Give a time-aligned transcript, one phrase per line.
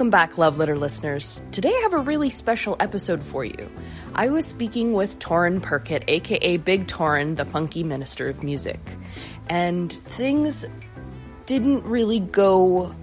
[0.00, 1.42] Welcome back, Love Letter listeners.
[1.52, 3.70] Today I have a really special episode for you.
[4.14, 8.80] I was speaking with Torin Perkett, aka Big Torin, the funky minister of music.
[9.50, 10.64] And things
[11.44, 12.94] didn't really go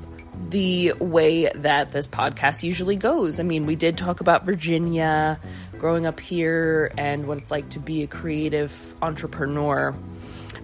[0.49, 3.39] the way that this podcast usually goes.
[3.39, 5.39] I mean, we did talk about Virginia,
[5.73, 9.93] growing up here, and what it's like to be a creative entrepreneur.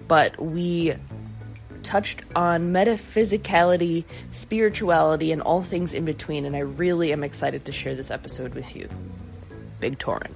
[0.08, 0.94] But we
[1.84, 7.72] touched on metaphysicality, spirituality, and all things in between, and I really am excited to
[7.72, 8.88] share this episode with you.
[9.78, 10.32] Big Torin.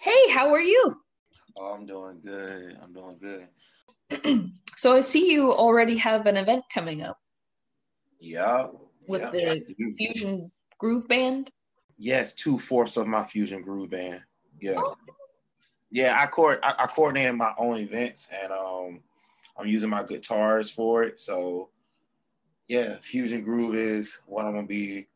[0.00, 1.00] Hey, how are you?
[1.56, 2.78] Oh, I'm doing good.
[2.80, 4.50] I'm doing good.
[4.76, 7.18] so I see you already have an event coming up.
[8.20, 8.68] Yeah.
[9.08, 9.54] With yeah.
[9.54, 11.50] the Fusion Groove Band?
[11.98, 14.20] Yes, two fourths of my Fusion Groove Band.
[14.60, 14.76] Yes.
[14.78, 14.94] Oh
[15.96, 19.00] yeah, I court I, I coordinate my own events and um
[19.58, 21.18] I'm using my guitars for it.
[21.18, 21.70] So
[22.68, 25.06] yeah, Fusion Groove is what I'm gonna be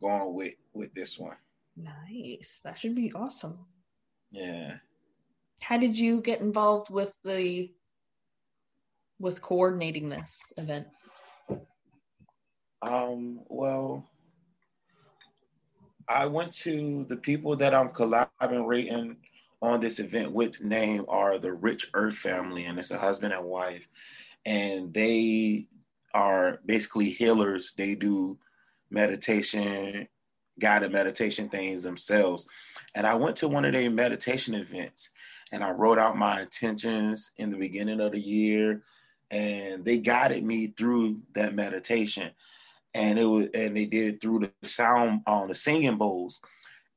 [0.00, 1.34] going with with this one.
[1.76, 2.60] Nice.
[2.62, 3.58] That should be awesome.
[4.30, 4.76] Yeah.
[5.62, 7.72] How did you get involved with the
[9.18, 10.86] with coordinating this event?
[12.82, 14.08] Um, well,
[16.08, 19.16] I went to the people that I'm collaborating
[19.62, 23.44] on this event with name are the Rich Earth family, and it's a husband and
[23.44, 23.86] wife,
[24.44, 25.66] and they
[26.14, 27.72] are basically healers.
[27.76, 28.38] They do
[28.90, 30.08] meditation,
[30.58, 32.46] guided meditation things themselves.
[32.94, 35.10] And I went to one of their meditation events
[35.52, 38.82] and I wrote out my intentions in the beginning of the year
[39.30, 42.30] and they guided me through that meditation.
[42.94, 46.40] And it was and they did it through the sound on the singing bowls.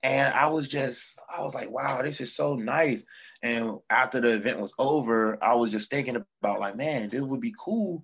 [0.04, 3.06] And I was just, I was like, wow, this is so nice.
[3.42, 7.40] And after the event was over, I was just thinking about, like, man, this would
[7.40, 8.04] be cool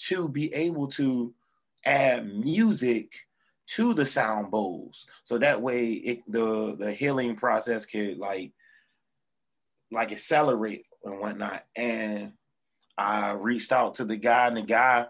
[0.00, 1.34] to be able to
[1.84, 3.14] add music
[3.68, 5.06] to the sound bowls.
[5.24, 8.52] So that way it, the the healing process could like
[9.90, 11.64] like accelerate and whatnot.
[11.76, 12.32] And
[12.96, 15.06] I reached out to the guy, and the guy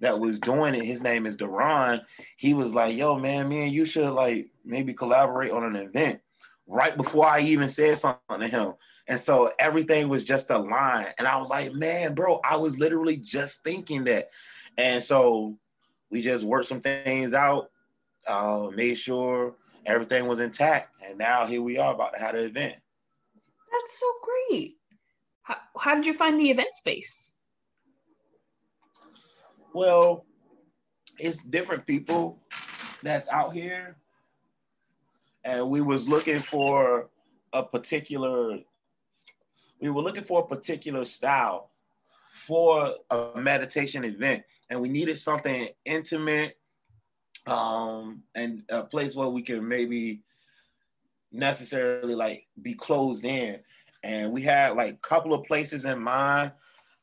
[0.00, 2.00] that was doing it, his name is Duran.
[2.36, 6.20] He was like, "Yo, man, me and you should like maybe collaborate on an event."
[6.66, 8.74] Right before I even said something to him,
[9.08, 11.12] and so everything was just aligned.
[11.18, 14.30] And I was like, "Man, bro, I was literally just thinking that."
[14.78, 15.58] And so
[16.10, 17.70] we just worked some things out,
[18.26, 22.44] uh, made sure everything was intact, and now here we are about to have the
[22.44, 22.76] event.
[23.72, 24.76] That's so great.
[25.42, 27.34] How, how did you find the event space?
[29.72, 30.24] Well,
[31.18, 32.38] it's different people
[33.02, 33.96] that's out here,
[35.44, 37.08] and we was looking for
[37.52, 38.58] a particular.
[39.80, 41.70] We were looking for a particular style
[42.32, 46.58] for a meditation event, and we needed something intimate,
[47.46, 50.22] um, and a place where we can maybe
[51.32, 53.60] necessarily like be closed in.
[54.02, 56.52] And we had like a couple of places in mind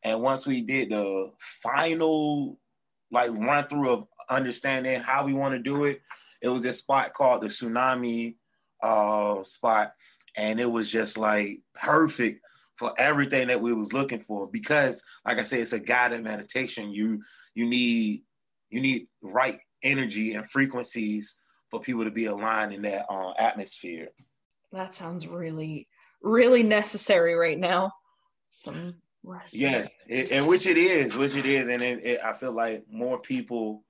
[0.04, 2.58] and once we did the final
[3.12, 6.02] like run through of understanding how we want to do it,
[6.42, 8.36] it was this spot called the tsunami
[8.82, 9.94] uh, spot.
[10.36, 12.42] And it was just like perfect
[12.76, 16.92] for everything that we was looking for because like I said, it's a guided meditation.
[16.92, 17.24] You
[17.56, 18.24] you need
[18.70, 21.38] you need right energy and frequencies
[21.70, 24.10] for people to be aligned in that uh, atmosphere.
[24.72, 25.88] That sounds really,
[26.22, 27.92] really necessary right now.
[28.52, 29.56] Some rest.
[29.56, 32.84] yeah, it, and which it is, which it is, and it, it, I feel like
[32.90, 33.84] more people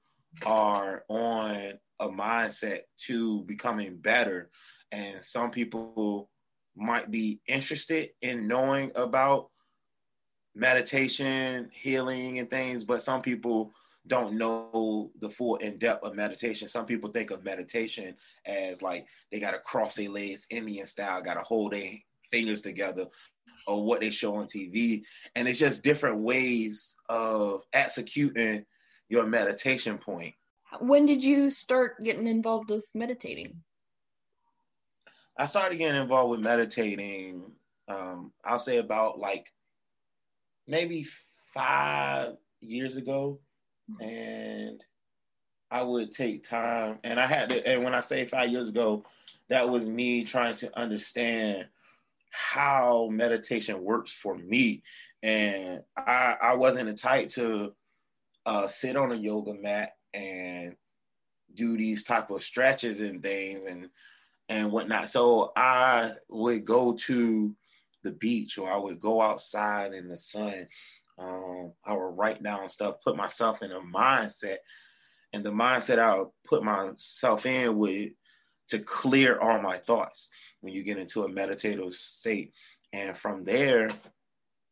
[0.46, 4.50] are on a mindset to becoming better,
[4.91, 6.30] and some people
[6.75, 9.50] might be interested in knowing about
[10.56, 13.72] meditation, healing, and things, but some people
[14.08, 16.67] don't know the full in depth of meditation.
[16.67, 18.16] Some people think of meditation
[18.46, 21.91] as like they got to cross their legs Indian style, got to hold their
[22.32, 23.08] fingers together
[23.66, 25.03] or what they show on TV.
[25.35, 28.66] And it's just different ways of executing
[29.09, 30.34] your meditation point.
[30.79, 33.64] When did you start getting involved with meditating?
[35.37, 37.43] I started getting involved with meditating,
[37.87, 39.52] um, I'll say about like
[40.67, 41.05] maybe
[41.53, 43.40] five years ago.
[44.02, 44.84] And
[45.72, 49.05] I would take time, and I had to, and when I say five years ago,
[49.49, 51.67] that was me trying to understand
[52.31, 54.84] how meditation works for me.
[55.23, 57.73] And I, I wasn't the type to
[58.46, 60.75] uh, sit on a yoga mat and
[61.53, 63.89] do these type of stretches and things and
[64.49, 65.09] and whatnot.
[65.09, 67.55] So I would go to
[68.03, 70.67] the beach or I would go outside in the sun
[71.17, 74.57] Um, I would write down stuff, put myself in a mindset,
[75.33, 78.13] and the mindset I would put myself in with
[78.69, 80.29] to clear all my thoughts
[80.61, 82.53] when you get into a meditative state.
[82.93, 83.89] And from there,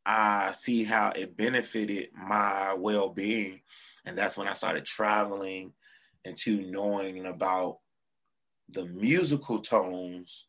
[0.06, 3.62] I see how it benefited my well being.
[4.06, 5.74] And that's when I started traveling
[6.24, 7.80] into knowing about
[8.70, 10.46] the musical tones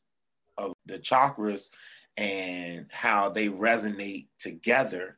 [0.56, 1.68] of the chakras
[2.16, 5.16] and how they resonate together.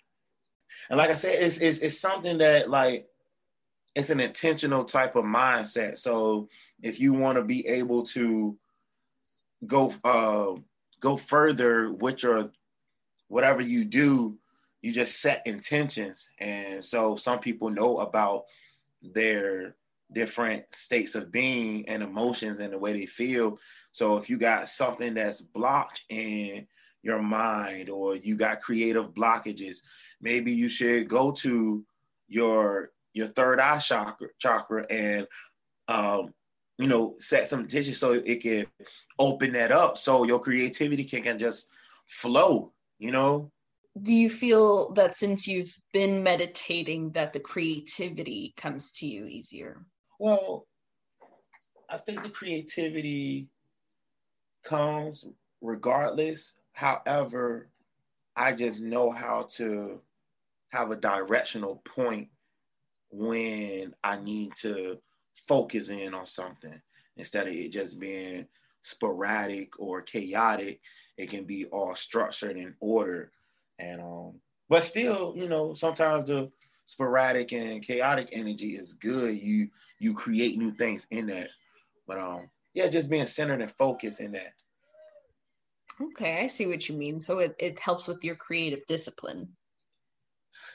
[0.90, 3.06] And like I said, it's, it's, it's something that like
[3.94, 5.98] it's an intentional type of mindset.
[5.98, 6.48] So
[6.82, 8.56] if you want to be able to
[9.66, 10.60] go uh,
[11.00, 12.50] go further with your
[13.28, 14.38] whatever you do,
[14.82, 16.30] you just set intentions.
[16.38, 18.44] And so some people know about
[19.02, 19.76] their
[20.12, 23.58] different states of being and emotions and the way they feel.
[23.92, 26.66] So if you got something that's blocked in
[27.02, 29.78] your mind or you got creative blockages,
[30.20, 31.84] maybe you should go to
[32.28, 35.26] your your third eye chakra chakra and
[35.88, 36.32] um
[36.76, 38.66] you know set some intention so it can
[39.18, 41.70] open that up so your creativity can, can just
[42.06, 43.50] flow you know
[44.02, 49.84] do you feel that since you've been meditating that the creativity comes to you easier
[50.18, 50.66] well,
[51.88, 53.48] I think the creativity
[54.64, 55.24] comes
[55.60, 56.54] regardless.
[56.72, 57.68] However,
[58.36, 60.02] I just know how to
[60.70, 62.28] have a directional point
[63.10, 64.98] when I need to
[65.46, 66.80] focus in on something
[67.16, 68.46] instead of it just being
[68.82, 70.80] sporadic or chaotic.
[71.16, 73.30] It can be all structured and ordered.
[73.78, 76.50] And um, but still, you know, sometimes the
[76.84, 79.38] sporadic and chaotic energy is good.
[79.38, 79.68] You
[80.00, 81.48] you create new things in that.
[82.06, 84.54] But um yeah, just being centered and focused in that.
[86.00, 87.20] Okay, I see what you mean.
[87.20, 89.48] So it, it helps with your creative discipline.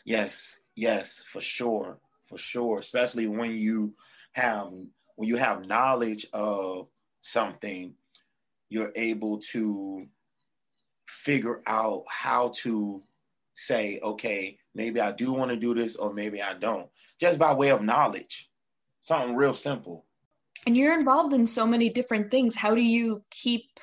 [0.06, 2.00] Yes, yes, for sure.
[2.24, 2.80] For sure.
[2.80, 3.96] Especially when you
[4.34, 4.72] have
[5.16, 6.88] when you have knowledge of
[7.22, 7.94] something,
[8.70, 10.08] you're able to
[11.14, 13.04] figure out how to
[13.54, 16.88] say, okay, maybe I do want to do this or maybe I don't,
[17.20, 18.50] just by way of knowledge.
[19.02, 20.06] Something real simple.
[20.66, 22.56] And you're involved in so many different things.
[22.56, 23.80] How do you keep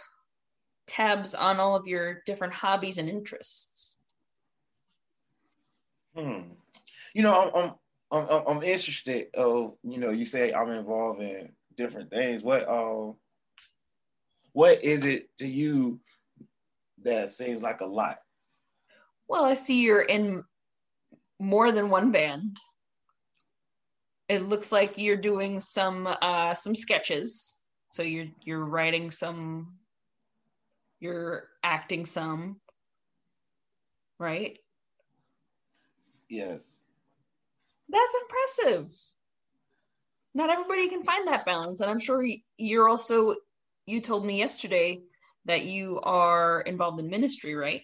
[0.86, 3.98] tabs on all of your different hobbies and interests?
[6.16, 6.40] Hmm.
[7.14, 7.74] You know, I'm
[8.10, 9.28] I'm I'm, I'm interested.
[9.36, 12.42] Oh, you know, you say I'm involved in different things.
[12.42, 13.16] What um,
[14.52, 16.00] what is it to you
[17.04, 18.18] that seems like a lot?
[19.28, 20.44] Well, I see you're in
[21.38, 22.56] more than one band.
[24.28, 27.56] It looks like you're doing some uh, some sketches.
[27.90, 29.74] So you're you're writing some,
[31.00, 32.60] you're acting some,
[34.18, 34.58] right?
[36.28, 36.86] Yes.
[37.88, 38.92] That's impressive.
[40.32, 42.24] Not everybody can find that balance, and I'm sure
[42.56, 43.34] you're also.
[43.86, 45.02] You told me yesterday
[45.46, 47.82] that you are involved in ministry, right?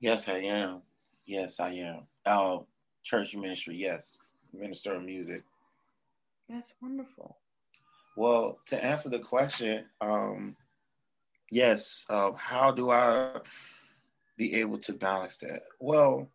[0.00, 0.82] Yes, I am.
[1.26, 2.02] Yes, I am.
[2.26, 2.66] Oh,
[3.02, 3.76] church ministry.
[3.76, 4.18] Yes,
[4.52, 5.42] minister of music.
[6.48, 7.38] That's wonderful.
[8.16, 10.56] Well, to answer the question, um,
[11.50, 12.04] yes.
[12.08, 13.40] Uh, how do I
[14.36, 15.62] be able to balance that?
[15.80, 16.28] Well,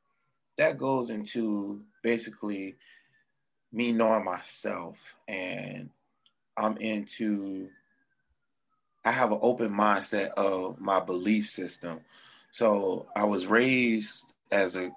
[0.57, 2.75] that goes into basically
[3.71, 4.97] me knowing myself,
[5.27, 5.89] and
[6.57, 7.69] I'm into.
[9.09, 12.01] I have an open mindset of my belief system.
[12.51, 14.91] So I was raised as a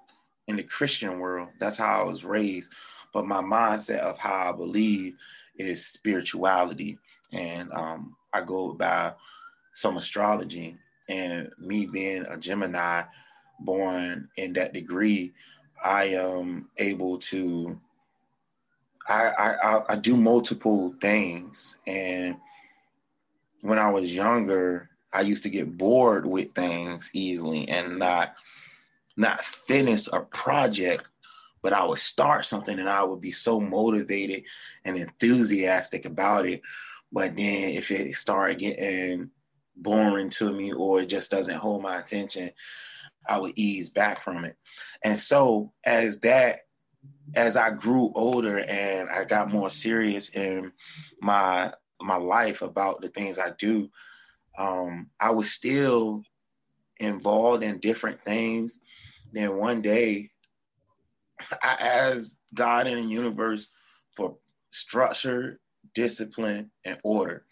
[0.48, 1.48] in the Christian world.
[1.58, 2.70] That's how I was raised.
[3.14, 5.16] But my mindset of how I believe
[5.56, 6.98] is spirituality.
[7.32, 9.14] And um, I go by
[9.72, 10.76] some astrology.
[11.08, 13.04] And me being a Gemini
[13.60, 15.32] born in that degree,
[15.82, 17.80] I am able to
[19.08, 21.78] I, I I do multiple things.
[21.86, 22.36] And
[23.62, 28.34] when I was younger, I used to get bored with things easily and not
[29.16, 31.08] not finish a project,
[31.62, 34.44] but I would start something and I would be so motivated
[34.84, 36.62] and enthusiastic about it.
[37.12, 39.30] But then if it started getting
[39.76, 42.50] boring to me or it just doesn't hold my attention,
[43.28, 44.56] I would ease back from it.
[45.04, 46.60] And so as that
[47.34, 50.72] as I grew older and I got more serious in
[51.20, 51.72] my
[52.04, 53.90] my life about the things I do,
[54.58, 56.22] um, I was still
[56.98, 58.80] involved in different things.
[59.32, 60.30] Then one day,
[61.62, 63.68] I asked God in the universe
[64.16, 64.36] for
[64.70, 65.60] structure,
[65.94, 67.44] discipline, and order.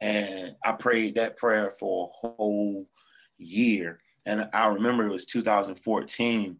[0.00, 2.86] And I prayed that prayer for a whole
[3.38, 4.00] year.
[4.26, 6.56] And I remember it was 2014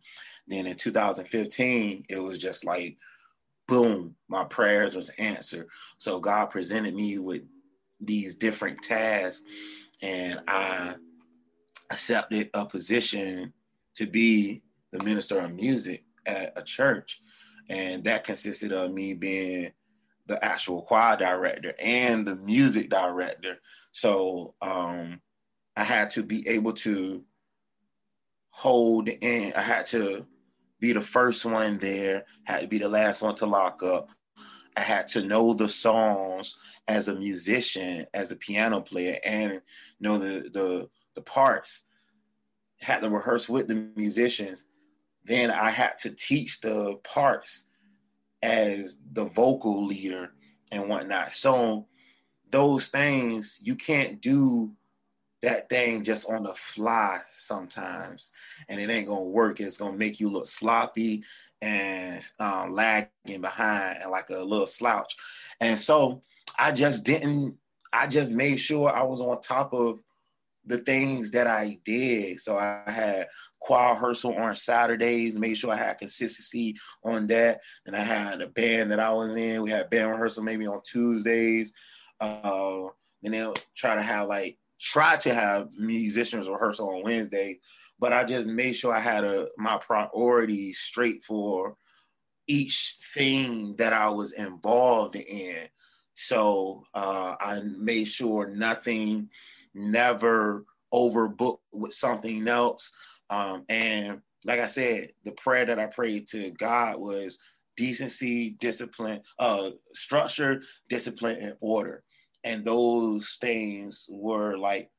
[0.47, 2.97] Then in 2015, it was just like,
[3.71, 5.69] boom, my prayers was answered.
[5.99, 7.43] So God presented me with
[8.01, 9.43] these different tasks,
[10.03, 10.97] and I
[11.91, 13.53] accepted a position
[13.95, 14.63] to be
[14.93, 17.23] the minister of music at a church.
[17.69, 19.71] And that consisted of me being
[20.27, 23.59] the actual choir director and the music director.
[23.93, 25.21] So um,
[25.77, 27.25] I had to be able to
[28.51, 30.27] hold in, I had to
[30.81, 34.09] be the first one there, had to be the last one to lock up.
[34.77, 36.57] I had to know the songs
[36.89, 39.61] as a musician, as a piano player, and
[40.01, 41.85] know the the the parts.
[42.81, 44.67] Had to rehearse with the musicians.
[45.25, 47.67] Then I had to teach the parts
[48.43, 50.33] as the vocal leader
[50.73, 51.35] and whatnot.
[51.35, 51.89] So
[52.51, 54.73] those things you can't do
[55.43, 58.33] that thing just on the fly sometimes
[58.69, 59.61] and it ain't gonna work.
[59.61, 61.25] It's gonna make you look sloppy
[61.63, 65.17] and um, lagging behind and like a little slouch.
[65.61, 66.23] And so
[66.59, 67.55] i just didn't
[67.93, 70.03] i just made sure i was on top of
[70.67, 72.41] the things that i did.
[72.41, 73.29] So i had
[73.61, 77.61] choir rehearsal on saturdays made sure i had consistency on that.
[77.87, 79.63] And i had a band that i was in.
[79.63, 81.73] We had band rehearsal maybe on tuesdays.
[82.21, 82.89] Uh,
[83.23, 87.59] and they'll try to have like try to have musicians rehearsal on Wednesday,
[87.99, 91.77] but I just made sure I had a my priorities straight for
[92.47, 95.69] each thing that I was involved in.
[96.15, 99.29] So uh, I made sure nothing
[99.75, 102.93] never overbooked with something else.
[103.29, 107.39] Um, and like I said, the prayer that I prayed to God was
[107.77, 112.03] decency, discipline, uh, structure, discipline, and order
[112.45, 114.91] and those things were like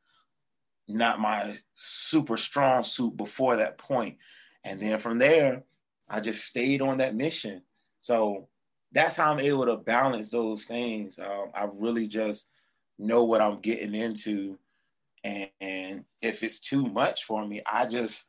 [0.87, 4.17] not my super strong suit before that point.
[4.63, 5.63] And then from there,
[6.09, 7.61] I just stayed on that mission.
[8.01, 8.47] So
[8.91, 11.17] that's how I'm able to balance those things.
[11.17, 12.47] Um, I really just
[12.99, 14.59] know what I'm getting into.
[15.23, 18.25] And, and if it's too much for me, I just,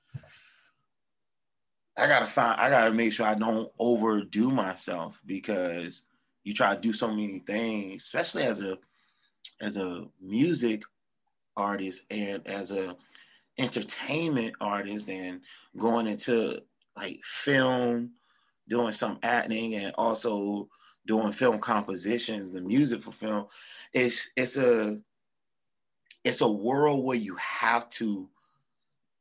[1.97, 6.05] I gotta find, I gotta make sure I don't overdo myself because
[6.45, 8.79] you try to do so many things, especially as a
[9.61, 10.83] as a music
[11.57, 12.97] artist and as a
[13.59, 15.41] entertainment artist and
[15.77, 16.61] going into
[16.97, 18.11] like film
[18.69, 20.69] doing some acting and also
[21.07, 23.45] doing film compositions the music for film
[23.93, 24.97] it's it's a
[26.25, 28.29] it's a world where you have to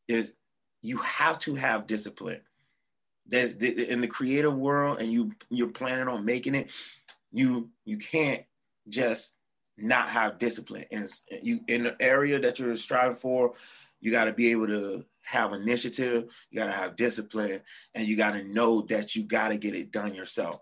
[0.08, 0.34] is
[0.82, 2.42] you have to have discipline.
[3.28, 6.70] There's in the creative world and you you're planning on making it
[7.32, 8.44] you you can't
[8.90, 9.36] just
[9.82, 10.86] not have discipline.
[10.92, 11.10] And
[11.42, 13.54] you in the area that you're striving for,
[14.00, 17.62] you got to be able to have initiative, you got to have discipline,
[17.94, 20.62] and you got to know that you got to get it done yourself.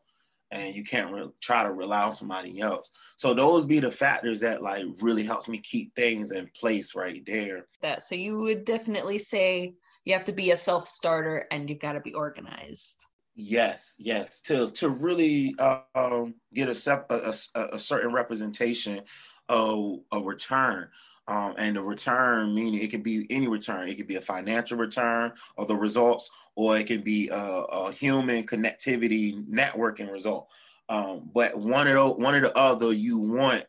[0.52, 2.90] And you can't re- try to rely on somebody else.
[3.18, 7.24] So those be the factors that like really helps me keep things in place right
[7.26, 7.68] there.
[7.82, 11.80] That so you would definitely say you have to be a self starter and you've
[11.80, 13.06] got to be organized.
[13.41, 14.41] Yes, yes.
[14.41, 15.55] To to really
[15.96, 17.34] um, get a, a,
[17.75, 19.03] a, certain representation
[19.48, 20.89] of a return.
[21.25, 23.88] Um, and the return meaning it could be any return.
[23.88, 27.93] It could be a financial return or the results, or it can be a, a
[27.93, 30.50] human connectivity networking result.
[30.89, 33.63] Um, but one of the one of the other, you want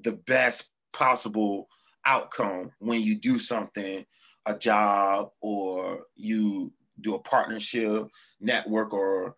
[0.00, 1.68] the best possible
[2.06, 4.06] outcome when you do something,
[4.46, 8.08] a job, or you do a partnership
[8.40, 9.36] network or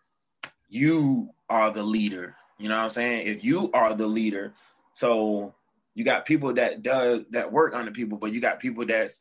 [0.68, 2.36] you are the leader.
[2.58, 3.26] You know what I'm saying?
[3.26, 4.54] If you are the leader,
[4.94, 5.54] so
[5.94, 9.20] you got people that does that work under people, but you got people that's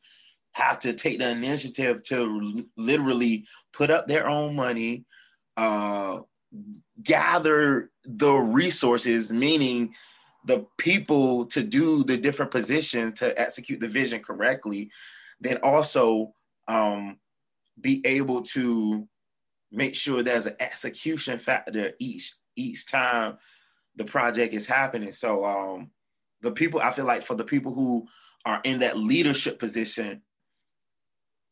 [0.53, 5.05] have to take the initiative to literally put up their own money,
[5.57, 6.19] uh,
[7.03, 9.93] gather the resources, meaning
[10.45, 14.89] the people to do the different positions to execute the vision correctly,
[15.39, 16.33] then also
[16.67, 17.17] um,
[17.81, 19.07] be able to
[19.71, 23.37] make sure there's an execution factor each each time
[23.95, 25.13] the project is happening.
[25.13, 25.91] So um,
[26.41, 28.07] the people I feel like for the people who
[28.45, 30.21] are in that leadership position,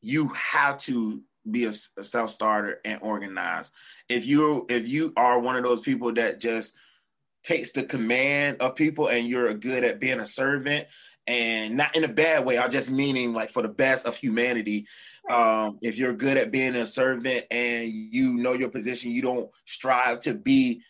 [0.02, 3.72] you have to be a, a self starter and organize.
[4.08, 6.76] If you if you are one of those people that just
[7.44, 10.88] takes the command of people and you're good at being a servant
[11.30, 12.58] and not in a bad way.
[12.58, 14.88] I'm just meaning like for the best of humanity.
[15.30, 19.48] Um, if you're good at being a servant and you know your position, you don't
[19.68, 20.82] strive to be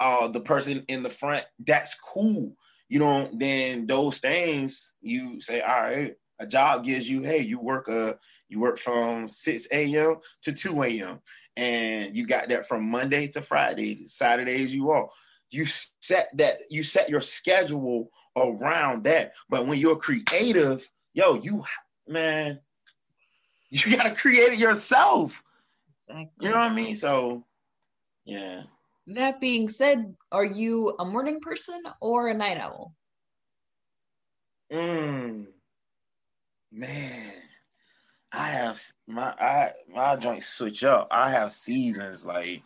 [0.00, 1.44] uh, the person in the front.
[1.58, 2.56] That's cool.
[2.88, 6.14] You know, then those things you say, all right.
[6.38, 8.14] A job gives you, hey, you work uh
[8.48, 10.16] you work from 6 a.m.
[10.42, 11.20] to 2 a.m.
[11.56, 14.06] and you got that from Monday to Friday.
[14.06, 15.14] Saturdays you off.
[15.52, 19.32] You set that you set your schedule around that.
[19.48, 21.64] But when you're creative, yo, you
[22.06, 22.60] man,
[23.70, 25.42] you gotta create it yourself.
[26.08, 26.46] Exactly.
[26.46, 26.96] You know what I mean?
[26.96, 27.44] So
[28.24, 28.62] yeah.
[29.08, 32.94] That being said, are you a morning person or a night owl?
[34.72, 35.46] Mm,
[36.70, 37.32] man,
[38.30, 41.08] I have my I my joints switch up.
[41.10, 42.62] I have seasons like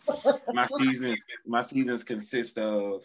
[0.53, 1.17] my seasons.
[1.45, 3.03] My seasons consist of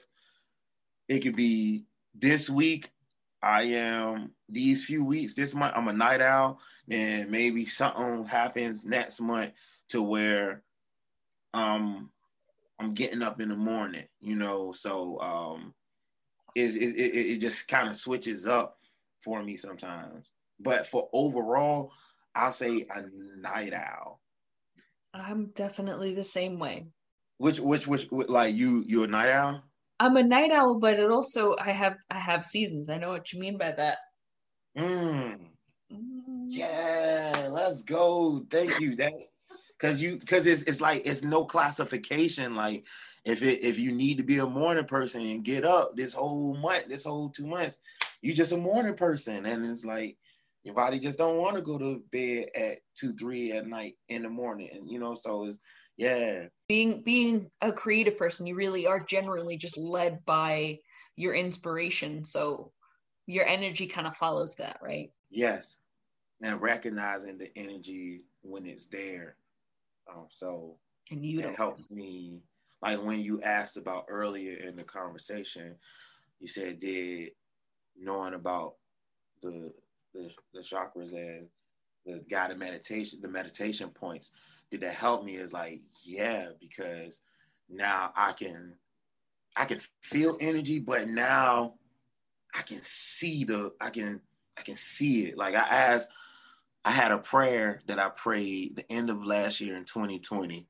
[1.09, 2.91] it could be this week.
[3.45, 5.35] I am these few weeks.
[5.35, 6.61] This month I'm a night owl.
[6.89, 9.53] and maybe something happens next month
[9.89, 10.63] to where
[11.53, 12.11] um
[12.79, 14.07] I'm getting up in the morning.
[14.21, 15.75] You know, so um,
[16.55, 18.79] it it, it, it just kind of switches up
[19.23, 20.27] for me sometimes.
[20.59, 21.93] But for overall,
[22.35, 23.03] I'll say a
[23.41, 24.21] night owl.
[25.15, 26.93] I'm definitely the same way.
[27.39, 29.63] Which, which, which, like you, you a night owl?
[30.01, 32.89] I'm a night owl, but it also I have I have seasons.
[32.89, 33.99] I know what you mean by that.
[34.77, 35.39] Mm.
[35.93, 36.47] Mm.
[36.49, 38.45] Yeah, let's go.
[38.51, 38.97] Thank you.
[38.97, 39.13] That
[39.79, 42.55] because you because it's it's like it's no classification.
[42.55, 42.87] Like
[43.25, 46.55] if it if you need to be a morning person and get up this whole
[46.57, 47.81] month, this whole two months,
[48.23, 50.17] you just a morning person, and it's like
[50.65, 54.23] your body just don't want to go to bed at two three at night in
[54.23, 55.59] the morning, and you know so it's
[55.97, 56.47] yeah.
[56.69, 60.79] Being being a creative person, you really are generally just led by
[61.17, 62.73] your inspiration, so
[63.27, 65.11] your energy kind of follows that, right?
[65.31, 65.79] Yes,
[66.43, 69.37] and recognizing the energy when it's there.
[70.11, 70.77] Um, so
[71.11, 72.41] and you it helps me
[72.81, 75.77] like when you asked about earlier in the conversation,
[76.41, 77.31] you said did
[77.97, 78.75] knowing about
[79.43, 79.73] the
[80.15, 81.47] the, the chakras and
[82.05, 84.31] the guided meditation, the meditation points,
[84.73, 85.37] did that help me?
[85.37, 87.21] Is like, yeah, because
[87.69, 88.75] now I can
[89.55, 91.75] I can feel energy, but now
[92.55, 94.23] I can see the I can
[94.59, 95.37] I can see it.
[95.37, 96.09] Like I asked,
[96.87, 100.67] I had a prayer that I prayed the end of last year in 2020.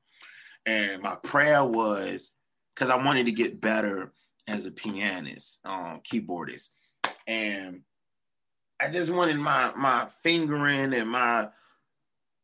[0.65, 2.33] And my prayer was
[2.75, 4.11] because I wanted to get better
[4.49, 6.71] as a pianist, um, keyboardist.
[7.25, 7.83] And
[8.81, 11.47] I just wanted my my fingering and my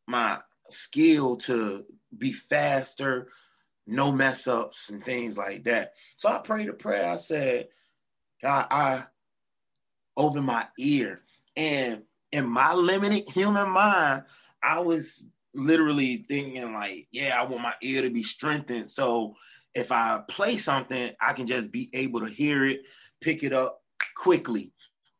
[0.06, 0.40] my
[0.72, 1.84] skill to
[2.16, 3.28] be faster,
[3.86, 5.94] no mess ups and things like that.
[6.16, 7.08] So I prayed a prayer.
[7.08, 7.68] I said,
[8.42, 9.04] God, I
[10.16, 11.22] open my ear.
[11.56, 12.02] And
[12.32, 14.24] in my limited human mind,
[14.62, 18.88] I was literally thinking like, yeah, I want my ear to be strengthened.
[18.88, 19.34] So
[19.74, 22.82] if I play something, I can just be able to hear it,
[23.20, 23.82] pick it up
[24.16, 24.72] quickly.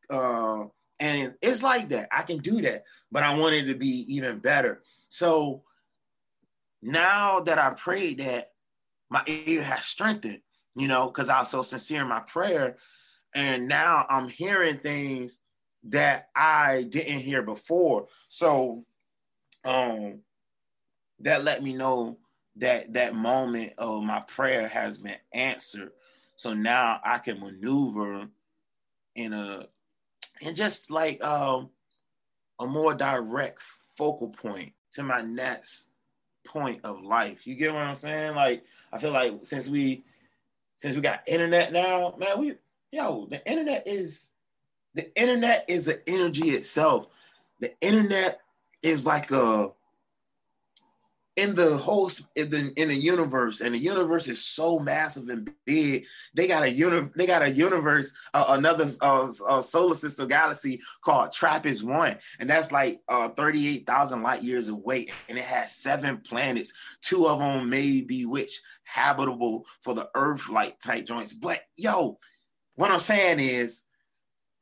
[0.09, 0.65] Uh,
[0.99, 2.09] and it's like that.
[2.13, 4.83] I can do that, but I wanted to be even better.
[5.11, 5.65] So
[6.81, 8.53] now that I prayed that,
[9.11, 10.41] my ear has strengthened,
[10.77, 12.79] you know, because I was so sincere in my prayer.
[13.35, 15.41] And now I'm hearing things
[15.85, 18.07] that I didn't hear before.
[18.29, 18.85] So
[19.65, 20.21] um
[21.21, 22.19] that let me know
[22.57, 25.91] that that moment of my prayer has been answered.
[26.37, 28.29] So now I can maneuver
[29.17, 29.67] in a
[30.43, 31.71] and just like um
[32.61, 33.61] a more direct
[33.97, 35.89] focal point to my next
[36.47, 37.47] point of life.
[37.47, 38.35] You get what I'm saying?
[38.35, 40.05] Like I feel like since we
[40.77, 42.55] since we got internet now, man, we
[42.91, 44.31] yo, the internet is
[44.95, 47.07] the internet is an energy itself.
[47.61, 48.41] The internet
[48.83, 49.71] is like a
[51.41, 55.51] in the whole in the in the universe, and the universe is so massive and
[55.65, 56.05] big.
[56.35, 60.81] They got a uni, they got a universe, uh, another uh, uh, solar system galaxy
[61.03, 65.45] called TRAPPIST One, and that's like uh, thirty eight thousand light years away, and it
[65.45, 66.73] has seven planets.
[67.01, 71.33] Two of them may be which habitable for the Earth like type joints.
[71.33, 72.19] But yo,
[72.75, 73.85] what I'm saying is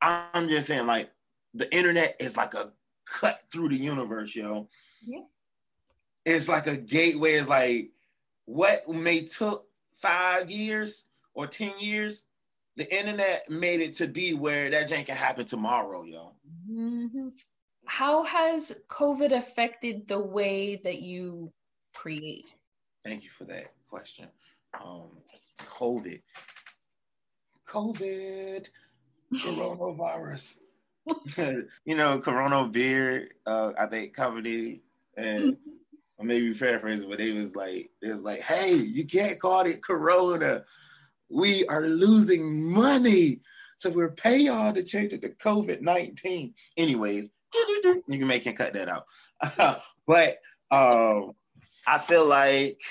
[0.01, 1.11] I'm just saying, like,
[1.53, 2.71] the internet is like a
[3.05, 4.69] cut through the universe, yo.
[5.05, 5.21] Yeah.
[6.35, 7.33] It's like a gateway.
[7.33, 7.91] It's like
[8.45, 9.65] what may took
[9.97, 12.23] five years or 10 years,
[12.75, 16.33] the internet made it to be where that jank can happen tomorrow, yo.
[16.69, 17.29] Mm-hmm.
[17.85, 21.51] How has COVID affected the way that you
[21.93, 22.45] create?
[23.03, 24.27] Thank you for that question.
[24.79, 25.09] Um,
[25.59, 26.21] COVID.
[27.67, 28.67] COVID
[29.33, 30.59] coronavirus.
[31.85, 34.81] you know, Corona Beer, uh, I think company,
[35.17, 35.57] and
[36.19, 39.83] I maybe paraphrasing, but they was like, it was like, hey, you can't call it
[39.83, 40.63] Corona.
[41.29, 43.39] We are losing money.
[43.77, 46.53] So we're paying y'all to change it to COVID 19.
[46.75, 49.05] Anyways, you can make and cut that out.
[50.07, 50.37] but
[50.71, 51.31] um,
[51.87, 52.81] I feel like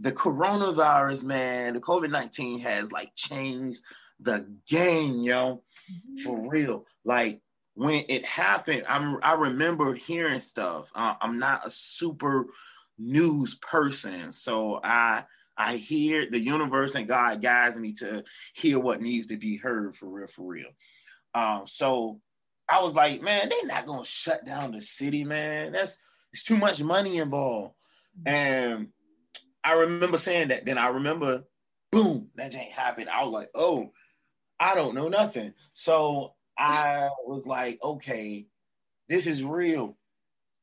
[0.00, 3.80] the coronavirus, man, the COVID 19 has like changed
[4.20, 5.62] the game, yo,
[6.24, 6.86] for real.
[7.04, 7.42] Like
[7.78, 10.90] when it happened, I'm, I remember hearing stuff.
[10.96, 12.46] Uh, I'm not a super
[12.98, 15.24] news person, so I
[15.56, 19.96] I hear the universe and God guides me to hear what needs to be heard
[19.96, 20.70] for real, for real.
[21.34, 22.20] Um, so
[22.68, 25.70] I was like, man, they're not gonna shut down the city, man.
[25.70, 26.00] That's
[26.32, 27.74] it's too much money involved.
[28.26, 28.88] And
[29.62, 30.64] I remember saying that.
[30.64, 31.44] Then I remember,
[31.92, 33.08] boom, that ain't happened.
[33.08, 33.92] I was like, oh,
[34.58, 35.54] I don't know nothing.
[35.74, 38.46] So I was like, okay,
[39.08, 39.96] this is real.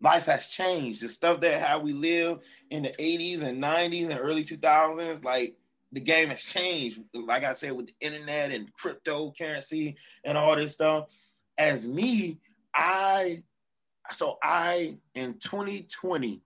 [0.02, 1.02] Life has changed.
[1.02, 5.56] The stuff that how we live in the 80s and 90s and early 2000s, like
[5.92, 7.00] the game has changed.
[7.14, 11.08] Like I said, with the internet and cryptocurrency and all this stuff.
[11.58, 12.40] As me,
[12.74, 13.44] I
[14.12, 16.42] so I in 2020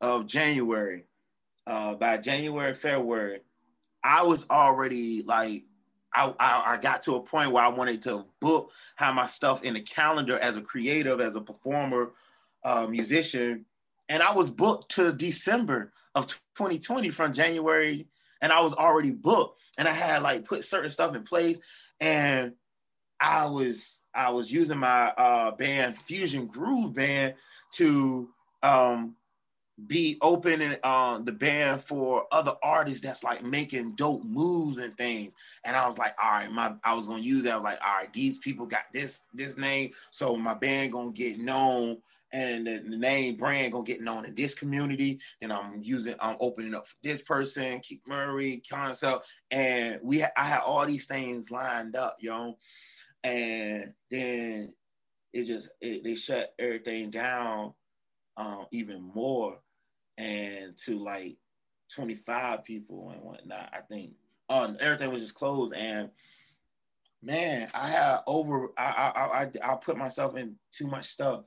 [0.00, 1.04] of January,
[1.66, 3.40] uh, by January, February,
[4.02, 5.62] I was already like,
[6.14, 9.74] I, I, got to a point where I wanted to book, have my stuff in
[9.74, 12.10] the calendar as a creative, as a performer,
[12.64, 13.64] uh, musician,
[14.08, 18.06] and I was booked to December of 2020 from January,
[18.42, 21.60] and I was already booked, and I had like put certain stuff in place,
[22.00, 22.52] and
[23.20, 27.34] I was I was using my uh, band Fusion Groove Band
[27.74, 28.28] to
[28.62, 29.16] um,
[29.86, 35.34] be opening uh, the band for other artists that's like making dope moves and things.
[35.64, 37.52] And I was like, all right, my I was gonna use that.
[37.52, 41.12] I was like, all right, these people got this this name, so my band gonna
[41.12, 41.98] get known,
[42.32, 45.20] and the, the name brand gonna get known in this community.
[45.40, 50.30] And I'm using, I'm opening up for this person, Keith Murray, concept, and we I
[50.36, 52.56] had all these things lined up, yo,
[53.24, 54.74] and then
[55.32, 57.72] it just it, they shut everything down
[58.36, 59.58] um, even more
[60.22, 61.36] and to like
[61.94, 63.70] 25 people and whatnot.
[63.72, 64.12] I think
[64.48, 66.10] um, everything was just closed and
[67.22, 71.44] man, I had over I I I I put myself in too much stuff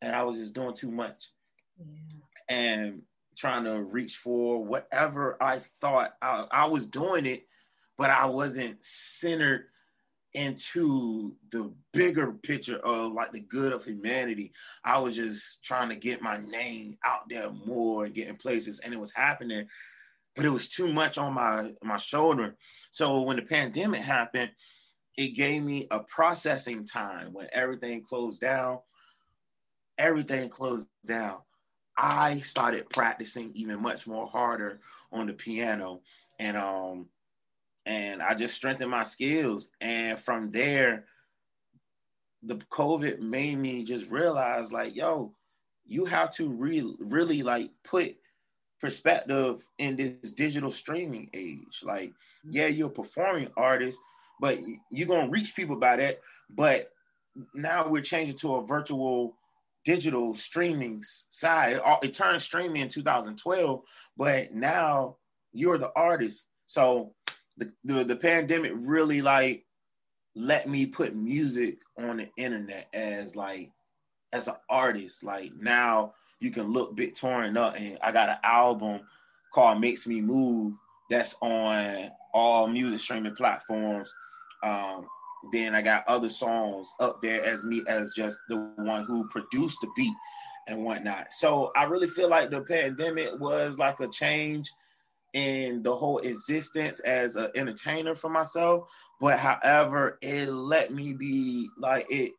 [0.00, 1.30] and I was just doing too much.
[1.78, 1.86] Yeah.
[2.48, 3.02] And
[3.36, 7.46] trying to reach for whatever I thought I, I was doing it,
[7.98, 9.66] but I wasn't centered
[10.36, 14.52] into the bigger picture of like the good of humanity.
[14.84, 18.92] I was just trying to get my name out there more and getting places, and
[18.92, 19.66] it was happening,
[20.36, 22.56] but it was too much on my my shoulder.
[22.90, 24.50] So when the pandemic happened,
[25.16, 28.80] it gave me a processing time when everything closed down.
[29.96, 31.38] Everything closed down.
[31.96, 36.02] I started practicing even much more harder on the piano,
[36.38, 37.06] and um,
[37.86, 39.70] and I just strengthened my skills.
[39.80, 41.06] And from there,
[42.42, 45.32] the COVID made me just realize, like, yo,
[45.86, 48.16] you have to really, really like put
[48.80, 51.80] perspective in this digital streaming age.
[51.82, 52.12] Like,
[52.44, 54.00] yeah, you're a performing artist,
[54.40, 54.58] but
[54.90, 56.20] you're gonna reach people by that.
[56.50, 56.90] But
[57.54, 59.36] now we're changing to a virtual
[59.84, 61.80] digital streaming side.
[62.02, 63.82] It turned streaming in 2012,
[64.16, 65.16] but now
[65.52, 66.48] you're the artist.
[66.66, 67.14] So
[67.56, 69.64] the, the, the pandemic really like
[70.34, 73.72] let me put music on the internet as like
[74.32, 75.24] as an artist.
[75.24, 79.00] Like now you can look Big Torin up and I got an album
[79.52, 80.74] called Makes Me Move
[81.08, 84.12] that's on all music streaming platforms.
[84.62, 85.06] Um,
[85.52, 89.78] then I got other songs up there as me as just the one who produced
[89.80, 90.12] the beat
[90.68, 91.32] and whatnot.
[91.32, 94.70] So I really feel like the pandemic was like a change
[95.32, 98.90] in the whole existence as an entertainer for myself.
[99.20, 102.32] But however, it let me be like it.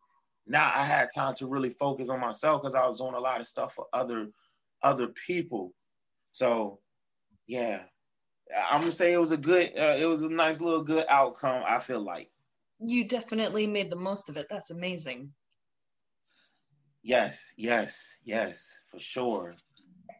[0.45, 3.41] Now I had time to really focus on myself because I was doing a lot
[3.41, 4.27] of stuff for other
[4.81, 5.73] other people.
[6.31, 6.79] So
[7.47, 7.81] yeah,
[8.69, 11.63] I'm gonna say it was a good, uh, it was a nice little good outcome.
[11.67, 12.29] I feel like
[12.79, 14.47] you definitely made the most of it.
[14.49, 15.33] That's amazing.
[17.03, 19.55] Yes, yes, yes, for sure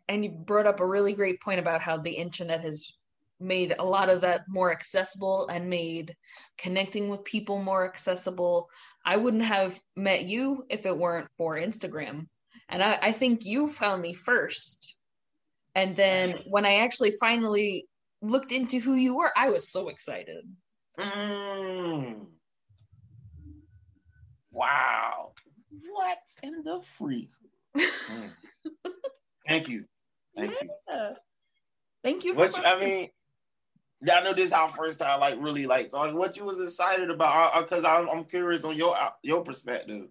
[0.10, 2.98] and you brought up a really great point about how the internet has
[3.40, 6.16] made a lot of that more accessible and made
[6.58, 8.68] connecting with people more accessible.
[9.06, 12.28] I wouldn't have met you if it weren't for Instagram.
[12.70, 14.98] And I, I think you found me first.
[15.76, 17.86] And then when I actually finally
[18.22, 20.44] looked into who you were, I was so excited.
[20.98, 22.26] Mm.
[24.52, 25.34] Wow.
[25.70, 27.30] What in the freak?
[27.78, 28.32] Mm.
[29.48, 29.86] Thank you.
[30.38, 30.52] Thank
[30.88, 31.10] yeah.
[31.10, 31.16] you.
[32.04, 32.36] Thank you.
[32.36, 33.10] What I mean,
[34.02, 36.16] yeah, I know this is our first time, like really, like talking.
[36.16, 37.60] What you was excited about?
[37.62, 40.08] Because I'm, I'm curious on your your perspective.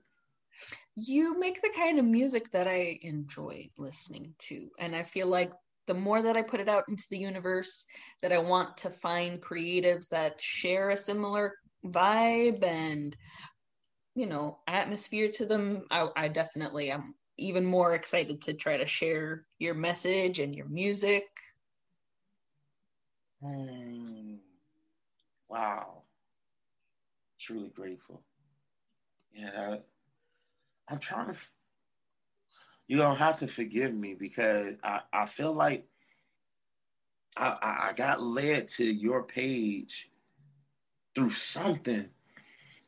[0.97, 4.71] you make the kind of music that I enjoy listening to.
[4.79, 5.53] And I feel like
[5.87, 7.87] the more that I put it out into the universe,
[8.23, 13.15] that I want to find creatives that share a similar vibe and,
[14.15, 15.85] you know, atmosphere to them.
[15.91, 20.67] I, I definitely am even more excited to try to share your message and your
[20.67, 21.25] music.
[23.43, 24.37] Hmm.
[25.49, 26.03] Wow.
[27.39, 28.23] Truly grateful.
[29.33, 29.77] Yeah,
[30.89, 31.39] I'm trying to.
[32.89, 35.87] You're gonna have to forgive me because I, I feel like
[37.37, 40.11] I, I got led to your page
[41.15, 42.09] through something.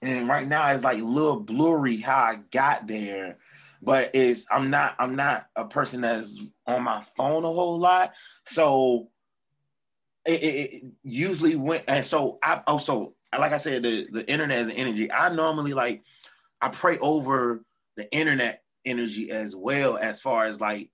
[0.01, 3.39] And right now it's like a little blurry how I got there.
[3.81, 8.15] But it's I'm not I'm not a person that's on my phone a whole lot.
[8.47, 9.11] So
[10.25, 14.31] it, it, it usually went and so I oh, also like I said, the, the
[14.31, 15.13] internet is an energy.
[15.13, 16.03] I normally like
[16.61, 17.63] I pray over
[17.97, 20.91] the internet energy as well as far as like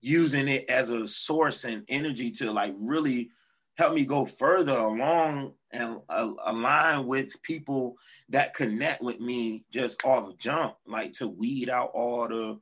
[0.00, 3.30] using it as a source and energy to like really
[3.78, 7.96] help me go further along and uh, align with people
[8.28, 12.58] that connect with me just off jump like to weed out all the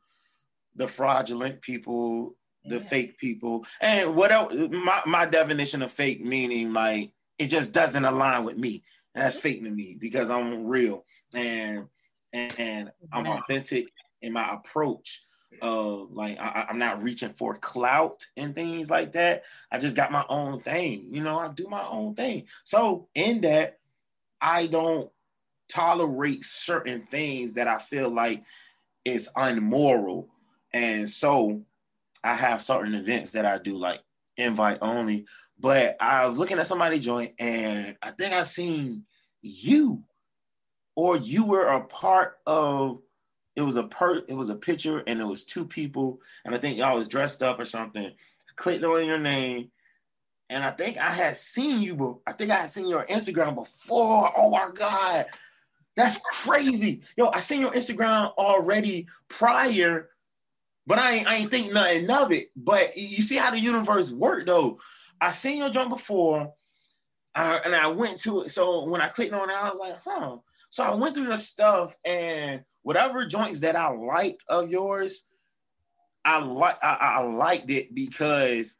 [0.77, 2.83] the fraudulent people the yeah.
[2.83, 8.05] fake people and what else my, my definition of fake meaning like it just doesn't
[8.05, 8.83] align with me
[9.15, 11.87] that's fake to me because i'm real and
[12.33, 13.87] and I'm authentic
[14.23, 15.23] in my approach.
[15.63, 19.45] Uh, like I, I'm not reaching for clout and things like that.
[19.71, 21.09] I just got my own thing.
[21.11, 22.47] You know, I do my own thing.
[22.65, 23.79] So in that,
[24.41, 25.11] I don't
[25.69, 28.45] tolerate certain things that I feel like
[29.05, 30.29] is unmoral.
[30.73, 31.63] And so
[32.23, 34.01] I have certain events that I do like
[34.37, 35.27] invite only.
[35.59, 39.05] But I was looking at somebody joint and I think I seen
[39.41, 40.03] you
[40.95, 43.01] or you were a part of
[43.57, 46.59] it was a per it was a picture and it was two people and I
[46.59, 48.05] think y'all was dressed up or something.
[48.07, 49.71] I clicked on your name
[50.49, 53.57] and I think I had seen you, but I think I had seen your Instagram
[53.57, 54.31] before.
[54.37, 55.27] Oh my God.
[55.97, 57.03] That's crazy.
[57.17, 60.11] Yo, I seen your Instagram already prior,
[60.87, 62.51] but I ain't, I ain't think nothing of it.
[62.55, 64.79] But you see how the universe worked though.
[65.21, 66.53] I seen your joint before,
[67.35, 68.51] uh, and I went to it.
[68.51, 70.37] So when I clicked on it, I was like, huh.
[70.69, 75.25] So I went through your stuff and whatever joints that I liked of yours,
[76.25, 78.77] I like I, I liked it because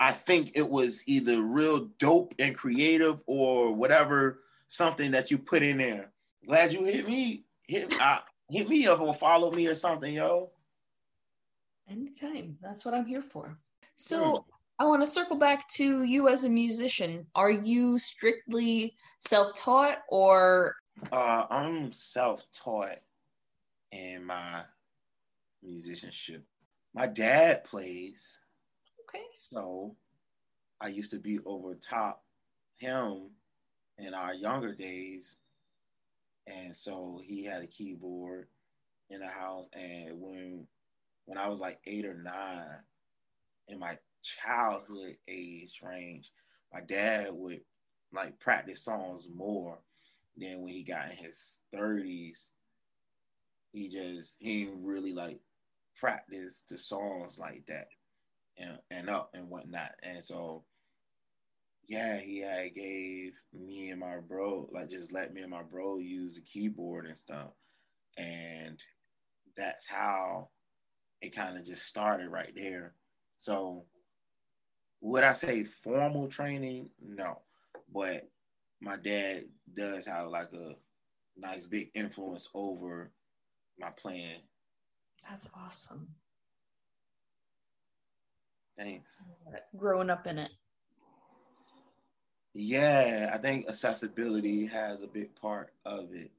[0.00, 5.62] I think it was either real dope and creative or whatever something that you put
[5.62, 6.10] in there.
[6.44, 7.44] Glad you hit me.
[7.68, 8.18] Hit uh,
[8.50, 10.50] hit me up or follow me or something, yo.
[11.88, 12.58] Anytime.
[12.60, 13.56] That's what I'm here for.
[13.94, 14.44] So.
[14.80, 17.26] I want to circle back to you as a musician.
[17.34, 20.74] Are you strictly self-taught or
[21.12, 22.96] uh, I'm self-taught
[23.92, 24.62] in my
[25.62, 26.44] musicianship.
[26.94, 28.38] My dad plays.
[29.08, 29.24] Okay.
[29.36, 29.96] So
[30.80, 32.24] I used to be over top
[32.78, 33.30] him
[33.98, 35.36] in our younger days.
[36.46, 38.48] And so he had a keyboard
[39.10, 39.68] in the house.
[39.72, 40.66] And when
[41.26, 42.80] when I was like eight or nine,
[43.68, 46.32] in my childhood age range,
[46.72, 47.60] my dad would
[48.12, 49.78] like practice songs more
[50.36, 52.50] than when he got in his thirties,
[53.72, 55.40] he just he didn't really like
[55.96, 57.88] practice the songs like that
[58.58, 59.92] and and up and whatnot.
[60.02, 60.64] And so
[61.88, 65.98] yeah, he had gave me and my bro, like just let me and my bro
[65.98, 67.50] use the keyboard and stuff.
[68.16, 68.78] And
[69.56, 70.50] that's how
[71.20, 72.94] it kind of just started right there.
[73.36, 73.84] So
[75.00, 76.90] would I say formal training?
[77.02, 77.40] No.
[77.92, 78.28] But
[78.80, 80.74] my dad does have like a
[81.36, 83.10] nice big influence over
[83.80, 84.36] my plan.
[85.28, 86.08] That's awesome.
[88.78, 89.24] Thanks.
[89.76, 90.50] Growing up in it.
[92.54, 96.30] Yeah, I think accessibility has a big part of it.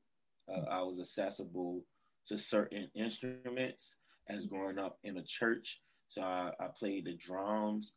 [0.52, 1.84] Uh, I was accessible
[2.26, 5.82] to certain instruments as growing up in a church.
[6.08, 7.94] So I, I played the drums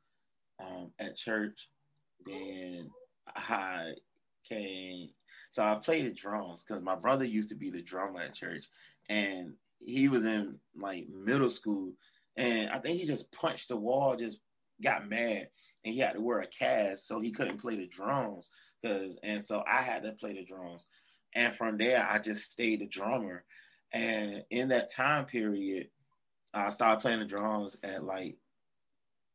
[0.60, 1.68] um, at church.
[2.24, 2.90] Then
[3.26, 3.94] I
[4.48, 5.08] came.
[5.50, 8.66] So I played the drums because my brother used to be the drummer at church,
[9.08, 11.92] and he was in like middle school,
[12.36, 14.40] and I think he just punched the wall, just
[14.82, 15.48] got mad,
[15.84, 18.48] and he had to wear a cast, so he couldn't play the drums.
[18.84, 20.86] Cause and so I had to play the drums,
[21.34, 23.44] and from there I just stayed a drummer,
[23.92, 25.88] and in that time period,
[26.52, 28.36] I started playing the drums at like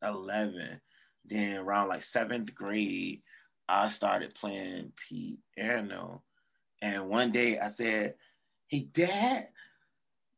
[0.03, 0.81] eleven.
[1.25, 3.21] Then around like seventh grade,
[3.67, 4.93] I started playing
[5.55, 6.23] piano.
[6.81, 8.15] And one day I said,
[8.67, 9.49] Hey, dad,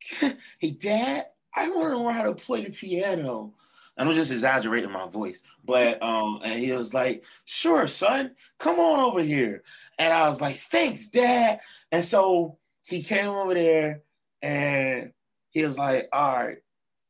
[0.59, 3.53] hey, Dad, I want to learn how to play the piano.
[3.97, 8.79] And I'm just exaggerating my voice, but um, and he was like, "Sure, son, come
[8.79, 9.63] on over here."
[9.99, 11.59] And I was like, "Thanks, Dad."
[11.91, 14.01] And so he came over there,
[14.41, 15.11] and
[15.49, 16.57] he was like, "All right,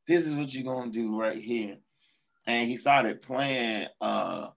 [0.08, 1.78] this is what you're gonna do right here."
[2.48, 3.88] And he started playing.
[4.02, 4.48] Uh,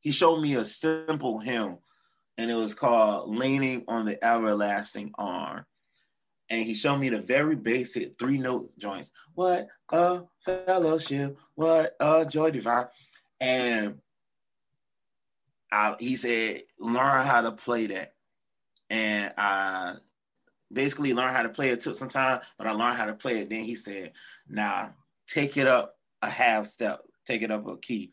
[0.00, 1.78] he showed me a simple hymn,
[2.38, 5.66] and it was called "Leaning on the Everlasting Arm."
[6.54, 9.12] And he showed me the very basic three note joints.
[9.34, 12.86] What a fellowship, what a joy divine.
[13.40, 13.98] And
[15.72, 18.14] I, he said, learn how to play that.
[18.88, 19.94] And I
[20.72, 21.80] basically learned how to play it.
[21.80, 23.50] took some time, but I learned how to play it.
[23.50, 24.12] Then he said,
[24.48, 24.94] now
[25.26, 28.12] take it up a half step, take it up a key.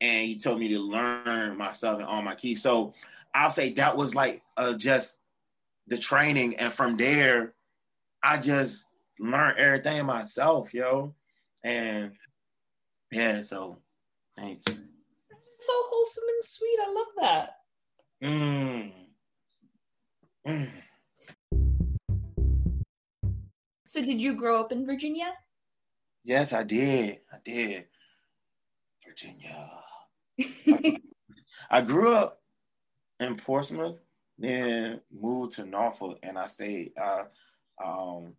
[0.00, 2.62] And he told me to learn myself and all my keys.
[2.62, 2.94] So
[3.34, 5.18] I'll say that was like uh, just
[5.86, 6.56] the training.
[6.56, 7.52] And from there,
[8.24, 8.86] I just
[9.20, 11.14] learned everything myself, yo.
[11.62, 12.12] And
[13.12, 13.80] yeah, so
[14.34, 14.64] thanks.
[14.64, 16.78] so wholesome and sweet.
[16.80, 17.50] I love that.
[18.24, 18.92] Mm.
[20.48, 20.70] Mm.
[23.86, 25.30] So did you grow up in Virginia?
[26.24, 27.18] Yes, I did.
[27.30, 27.84] I did.
[29.06, 29.70] Virginia.
[31.70, 32.40] I grew up
[33.20, 34.00] in Portsmouth,
[34.38, 36.92] then moved to Norfolk, and I stayed.
[37.00, 37.24] Uh,
[37.82, 38.34] um,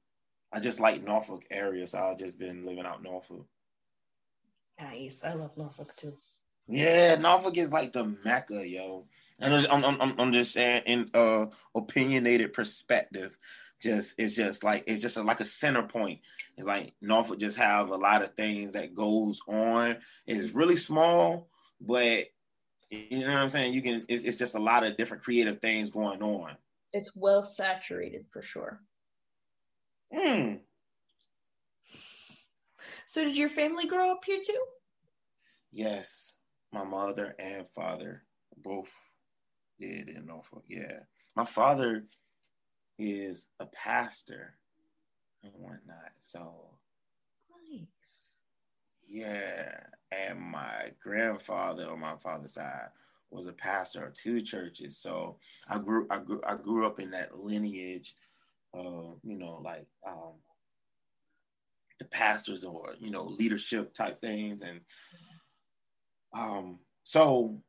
[0.52, 3.46] I just like Norfolk area, so I've just been living out Norfolk.
[4.80, 5.24] Nice.
[5.24, 6.14] I love Norfolk too.
[6.68, 9.06] Yeah, Norfolk is like the mecca, yo.
[9.40, 13.38] And I'm, I'm, I'm just saying in uh opinionated perspective,
[13.82, 16.20] just it's just like it's just a, like a center point.
[16.58, 19.98] It's like Norfolk just have a lot of things that goes on.
[20.26, 21.50] It's really small,
[21.82, 22.26] but
[22.90, 23.74] you know what I'm saying.
[23.74, 26.56] You can it's, it's just a lot of different creative things going on.
[26.94, 28.80] It's well saturated for sure.
[30.14, 30.56] Hmm.
[33.08, 34.66] So, did your family grow up here too?
[35.72, 36.36] Yes,
[36.72, 38.24] my mother and father
[38.58, 38.92] both
[39.80, 40.64] did in Norfolk.
[40.68, 41.00] Yeah,
[41.36, 42.06] my father
[42.98, 44.56] is a pastor
[45.44, 46.12] and whatnot.
[46.20, 46.70] So
[47.72, 48.36] nice.
[49.08, 49.80] Yeah,
[50.12, 52.90] and my grandfather on my father's side
[53.30, 54.98] was a pastor of two churches.
[54.98, 55.38] So
[55.68, 58.16] I grew, I grew, I grew up in that lineage
[58.78, 60.34] uh, you know, like um,
[62.00, 64.82] the pastors or you know leadership type things, and
[66.34, 67.62] um, so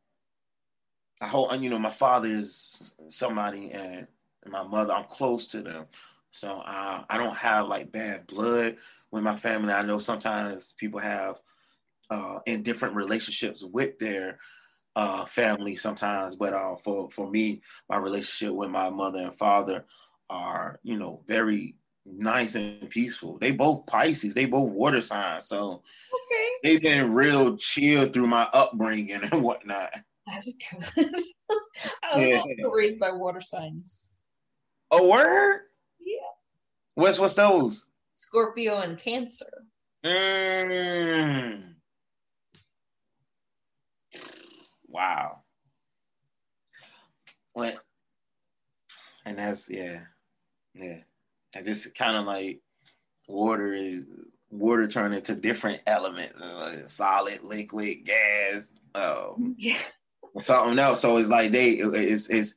[1.20, 4.06] I hope you know my father is somebody and
[4.46, 4.92] my mother.
[4.92, 5.86] I'm close to them,
[6.30, 8.76] so uh, I don't have like bad blood
[9.10, 9.72] with my family.
[9.72, 11.36] I know sometimes people have
[12.10, 14.38] uh, in different relationships with their
[14.94, 19.84] uh, family sometimes, but uh, for for me, my relationship with my mother and father
[20.30, 23.38] are, you know, very nice and peaceful.
[23.38, 25.46] They both Pisces, they both water signs.
[25.46, 25.82] So
[26.14, 26.48] okay.
[26.62, 29.90] they've been real chill through my upbringing and whatnot.
[30.26, 30.54] That's
[30.94, 31.14] good.
[32.02, 32.38] I was yeah.
[32.38, 34.16] also raised by water signs.
[34.90, 35.62] A word?
[36.00, 36.16] Yeah.
[36.94, 37.86] What's what's those?
[38.14, 39.46] Scorpio and Cancer.
[40.04, 41.74] Mm.
[44.88, 45.42] Wow.
[47.52, 47.76] What?
[49.24, 50.00] And that's yeah.
[50.78, 50.98] Yeah,
[51.54, 52.60] and this kind of like
[53.28, 54.04] water is
[54.50, 59.78] water turn into different elements, uh, solid, liquid, gas, um, yeah,
[60.38, 61.00] something else.
[61.00, 62.54] So it's like they it's it's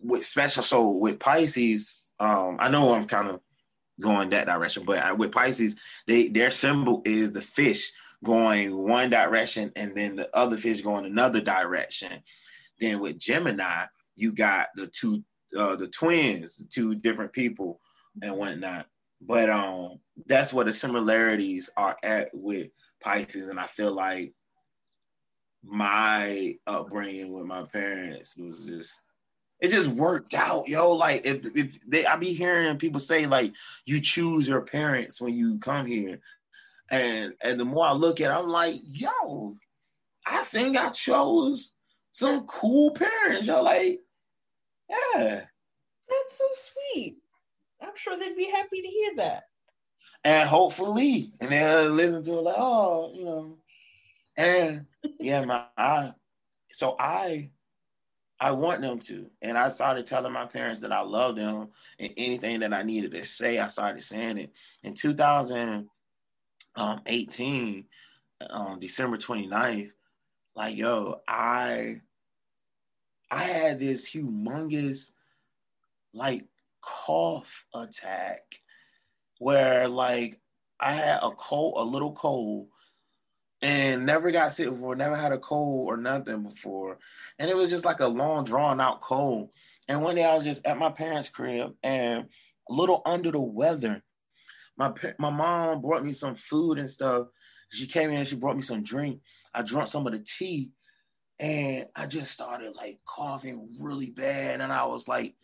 [0.00, 0.62] with special.
[0.62, 3.40] So with Pisces, um, I know I'm kind of
[4.00, 7.92] going that direction, but with Pisces, they their symbol is the fish
[8.24, 12.22] going one direction and then the other fish going another direction.
[12.80, 15.24] Then with Gemini, you got the two
[15.56, 17.80] uh, the twins, two different people
[18.22, 18.86] and whatnot.
[19.20, 22.68] But um, that's where the similarities are at with
[23.00, 24.32] Pisces, and I feel like
[25.64, 29.00] my upbringing with my parents was just
[29.60, 30.92] it just worked out, yo.
[30.92, 33.52] Like if, if they, I be hearing people say like
[33.86, 36.20] you choose your parents when you come here,
[36.90, 39.56] and and the more I look at, it, I'm like, yo,
[40.26, 41.72] I think I chose
[42.12, 43.62] some cool parents, yo.
[43.62, 44.00] Like
[44.88, 45.42] yeah.
[46.08, 47.18] That's so sweet.
[47.80, 49.44] I'm sure they'd be happy to hear that.
[50.24, 53.58] And hopefully, and they'll listen to it like, oh, you know.
[54.36, 54.86] And
[55.20, 56.12] yeah, my I
[56.70, 57.50] so I
[58.40, 59.30] I want them to.
[59.42, 61.68] And I started telling my parents that I love them
[61.98, 64.52] and anything that I needed to say, I started saying it.
[64.84, 67.84] In 2018,
[68.50, 69.90] um, December 29th,
[70.54, 72.02] like, yo, I
[73.30, 75.12] I had this humongous
[76.14, 76.46] like
[76.80, 78.42] cough attack
[79.38, 80.40] where like
[80.80, 82.68] I had a cold, a little cold,
[83.60, 86.98] and never got sick before, never had a cold or nothing before.
[87.38, 89.50] And it was just like a long, drawn out cold.
[89.88, 92.26] And one day I was just at my parents' crib and
[92.68, 94.02] a little under the weather.
[94.76, 97.26] My my mom brought me some food and stuff.
[97.70, 99.20] She came in, and she brought me some drink.
[99.52, 100.70] I drank some of the tea,
[101.40, 104.60] and I just started like coughing really bad.
[104.60, 105.34] And I was like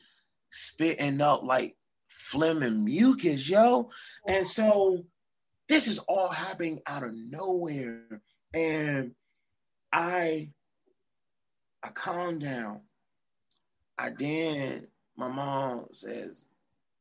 [0.51, 1.77] spitting up like
[2.09, 3.91] phlegm and mucus, yo.
[4.27, 5.05] And so
[5.69, 8.21] this is all happening out of nowhere.
[8.53, 9.13] And
[9.93, 10.51] I
[11.83, 12.81] I calmed down.
[13.97, 16.49] I then my mom says,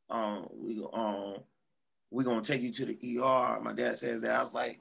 [0.10, 1.38] um, we um
[2.12, 3.60] we're gonna take you to the ER.
[3.62, 4.39] My dad says that.
[4.39, 4.80] I was like,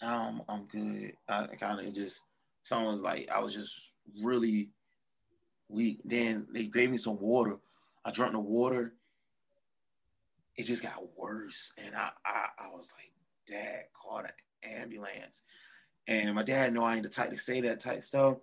[0.00, 1.14] um, I'm good.
[1.28, 2.22] I kind of just
[2.68, 3.92] someone was like, I was just
[4.22, 4.70] really
[5.68, 6.00] weak.
[6.04, 7.58] Then they gave me some water.
[8.04, 8.94] I drank the water.
[10.56, 11.72] It just got worse.
[11.78, 13.12] And I I, I was like,
[13.46, 15.42] dad called an ambulance.
[16.06, 18.38] And my dad know I ain't the type to say that type stuff.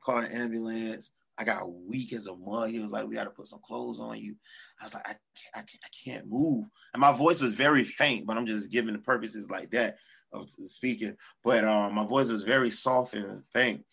[0.00, 1.12] Called an ambulance.
[1.36, 2.68] I got weak as a mud.
[2.68, 4.36] He was like, "We got to put some clothes on you."
[4.78, 7.82] I was like, "I can't, I can't, I can't move," and my voice was very
[7.82, 8.26] faint.
[8.26, 9.96] But I'm just giving the purposes like that
[10.32, 11.16] of speaking.
[11.44, 13.84] But um, my voice was very soft and faint,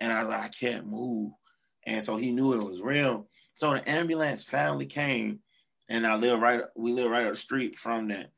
[0.00, 1.32] and I was like, "I can't move,"
[1.86, 3.28] and so he knew it was real.
[3.52, 5.40] So the ambulance finally came,
[5.88, 6.62] and I live right.
[6.76, 8.30] We live right up the street from that.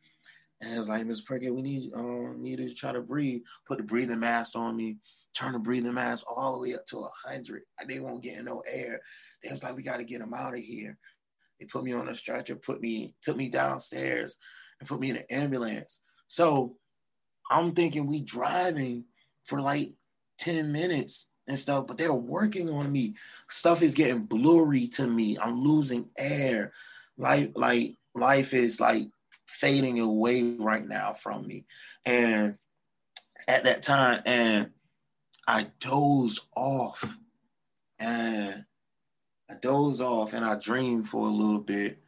[0.60, 3.42] And it was like, Miss Prickett, we need um need to try to breathe.
[3.66, 4.98] Put the breathing mask on me,
[5.36, 7.62] turn the breathing mask all the way up to a hundred.
[7.86, 9.00] They won't get no air.
[9.42, 10.96] They was like, we got to get them out of here.
[11.58, 14.38] They put me on a stretcher, put me, took me downstairs,
[14.78, 16.00] and put me in an ambulance.
[16.28, 16.76] So
[17.50, 19.04] I'm thinking we driving
[19.44, 19.90] for like
[20.38, 23.14] 10 minutes and stuff, but they're working on me.
[23.50, 25.38] Stuff is getting blurry to me.
[25.38, 26.72] I'm losing air.
[27.16, 29.08] Like, like life is like
[29.46, 31.66] fading away right now from me.
[32.06, 32.56] And
[33.48, 34.70] at that time, and
[35.46, 37.16] I dozed off.
[37.98, 38.64] And
[39.50, 41.98] I doze off and I dream for a little bit.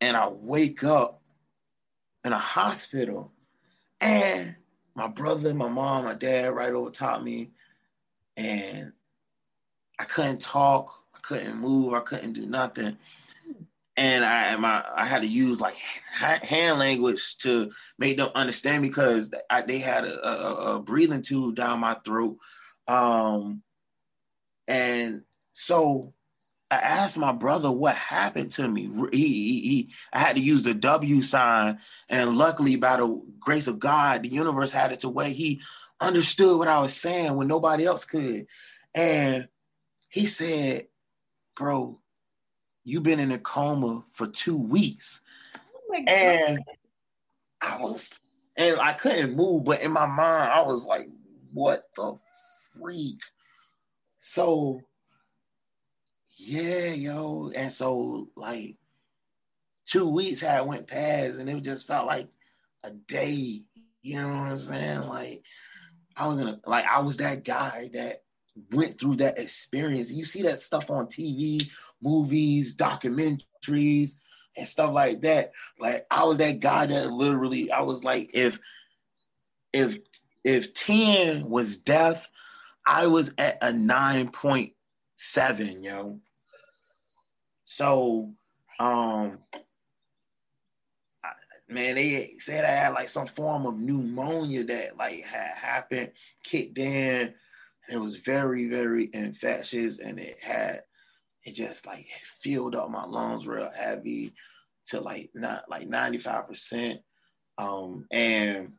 [0.00, 1.22] And I wake up
[2.24, 3.32] in a hospital.
[4.00, 4.56] And
[4.94, 7.50] my brother, my mom, my dad right over top me.
[8.36, 8.92] And
[9.98, 12.96] I couldn't talk, I couldn't move, I couldn't do nothing.
[13.96, 18.88] And I my I had to use like hand language to make them understand me
[18.88, 22.38] because I, they had a, a, a, breathing tube down my throat,
[22.86, 23.60] um,
[24.68, 25.22] and
[25.52, 26.14] so
[26.70, 28.90] I asked my brother what happened to me.
[29.10, 33.68] He, he, he, I had to use the W sign, and luckily, by the grace
[33.68, 35.62] of God, the universe had it to where he
[36.00, 38.46] understood what I was saying when nobody else could,
[38.94, 39.48] and
[40.10, 40.88] he said,
[41.56, 42.00] "Bro."
[42.88, 45.20] you've been in a coma for two weeks.
[45.54, 46.60] Oh and
[47.60, 48.18] I was,
[48.56, 51.08] and I couldn't move, but in my mind, I was like,
[51.52, 52.16] what the
[52.72, 53.20] freak?
[54.18, 54.80] So,
[56.48, 57.50] yeah, yo.
[57.54, 58.76] And so, like,
[59.86, 62.28] two weeks had went past, and it just felt like
[62.84, 63.62] a day.
[64.02, 65.00] You know what I'm saying?
[65.00, 65.42] Like,
[66.16, 68.22] I was in a, like, I was that guy that
[68.72, 70.12] went through that experience.
[70.12, 71.68] You see that stuff on TV
[72.02, 74.18] movies, documentaries,
[74.56, 75.52] and stuff like that.
[75.78, 78.58] Like I was that guy that literally I was like, if
[79.72, 79.98] if
[80.44, 82.28] if 10 was death,
[82.86, 86.20] I was at a 9.7, yo.
[87.78, 88.34] So
[88.80, 89.38] um
[91.68, 96.10] man, they said I had like some form of pneumonia that like had happened,
[96.42, 97.34] kicked in.
[97.88, 100.82] It was very, very infectious, and it had
[101.44, 102.04] it just like
[102.40, 104.34] filled up my lungs real heavy
[104.86, 106.98] to like not like 95%.
[107.58, 108.72] Um, and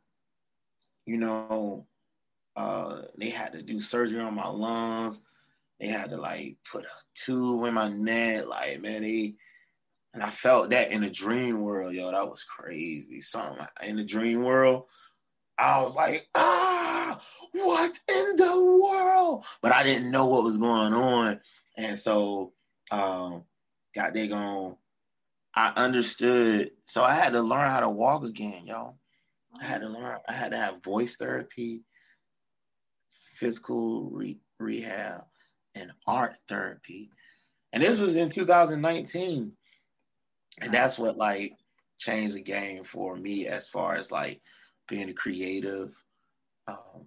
[1.06, 1.88] you know,
[2.58, 5.24] uh, they had to do surgery on my lungs.
[5.80, 8.46] They had to like put a tube in my neck.
[8.48, 9.36] Like, man, they
[10.14, 12.12] and I felt that in the dream world, yo.
[12.12, 13.22] That was crazy.
[13.22, 14.86] Something in the dream world.
[15.58, 17.20] I was like, ah,
[17.52, 19.46] what in the world?
[19.62, 21.42] But I didn't know what was going on.
[21.78, 22.54] And so
[22.92, 23.44] um,
[23.94, 24.78] got they gone.
[25.54, 26.72] I understood.
[26.86, 28.98] So I had to learn how to walk again, y'all.
[29.60, 30.20] I had to learn.
[30.28, 31.84] I had to have voice therapy,
[33.36, 35.26] physical re- rehab,
[35.76, 37.10] and art therapy.
[37.74, 39.52] And this was in 2019.
[40.62, 41.54] And that's what like
[41.98, 44.42] changed the game for me as far as like
[44.88, 45.94] being a creative,
[46.68, 47.06] um,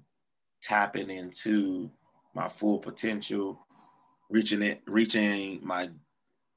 [0.62, 1.90] tapping into
[2.34, 3.66] my full potential,
[4.30, 5.90] reaching it, reaching my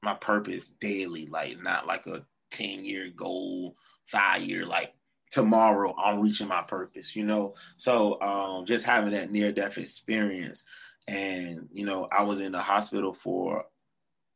[0.02, 3.76] my purpose daily, like not like a 10 year goal,
[4.06, 4.94] five year, like
[5.30, 7.54] tomorrow I'm reaching my purpose, you know?
[7.76, 10.64] So um, just having that near death experience.
[11.08, 13.66] And, you know, I was in the hospital for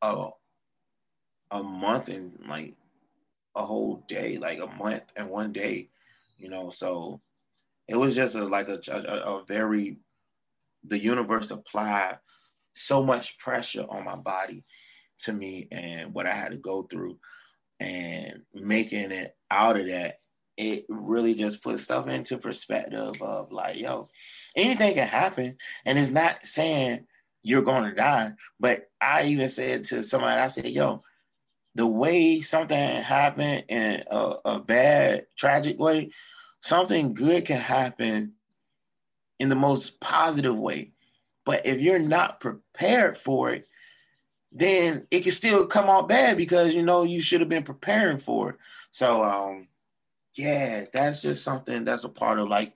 [0.02, 0.28] a,
[1.50, 2.76] a month and like
[3.56, 5.88] a whole day, like a month and one day,
[6.38, 6.70] you know?
[6.70, 7.20] So
[7.88, 9.98] it was just a, like a, a, a very,
[10.84, 12.18] the universe applied
[12.72, 14.64] so much pressure on my body
[15.20, 17.18] to me and what I had to go through
[17.80, 20.20] and making it out of that
[20.61, 24.11] it really just puts stuff into perspective of like, yo,
[24.54, 25.56] anything can happen.
[25.86, 27.06] And it's not saying
[27.42, 28.34] you're going to die.
[28.61, 31.02] But I even said to somebody, I said, yo,
[31.74, 36.11] the way something happened in a, a bad, tragic way,
[36.61, 38.32] something good can happen
[39.38, 40.92] in the most positive way.
[41.46, 43.66] But if you're not prepared for it,
[44.52, 48.18] then it can still come out bad because you know you should have been preparing
[48.18, 48.56] for it.
[48.90, 49.68] So um
[50.41, 52.72] yeah, that's just something that's a part of like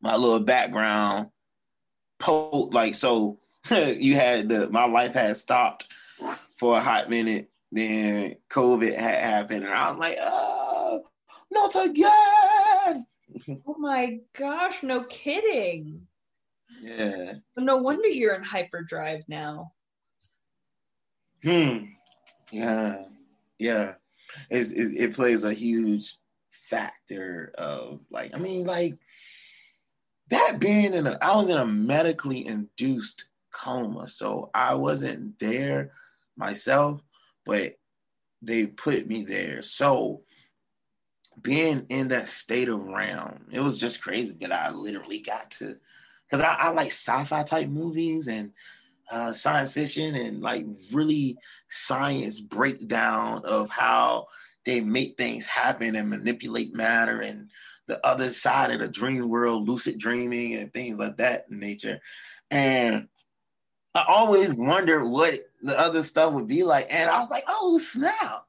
[0.00, 1.28] my little background.
[2.18, 3.38] Po- like so,
[3.70, 5.88] you had the my life had stopped
[6.58, 7.48] for a hot minute.
[7.70, 11.02] Then COVID had happened, and I was like, "Oh,
[11.50, 13.06] not again!"
[13.66, 16.06] oh my gosh, no kidding.
[16.82, 17.34] Yeah.
[17.56, 19.72] No wonder you're in hyperdrive now.
[21.42, 21.84] Hmm.
[22.50, 23.04] Yeah.
[23.58, 23.94] Yeah.
[24.50, 26.16] It's, it, it plays a huge
[26.72, 28.96] factor of like, I mean, like
[30.30, 34.08] that being in a, I was in a medically induced coma.
[34.08, 35.92] So I wasn't there
[36.36, 37.02] myself,
[37.44, 37.74] but
[38.40, 39.60] they put me there.
[39.60, 40.22] So
[41.42, 45.76] being in that state of realm, it was just crazy that I literally got to,
[46.26, 48.52] because I, I, like sci-fi type movies and
[49.10, 51.36] uh, science fiction and like really
[51.68, 54.28] science breakdown of how
[54.64, 57.50] they make things happen and manipulate matter and
[57.86, 62.00] the other side of the dream world, lucid dreaming and things like that in nature.
[62.50, 63.08] And
[63.94, 66.86] I always wonder what the other stuff would be like.
[66.90, 68.46] And I was like, oh snap.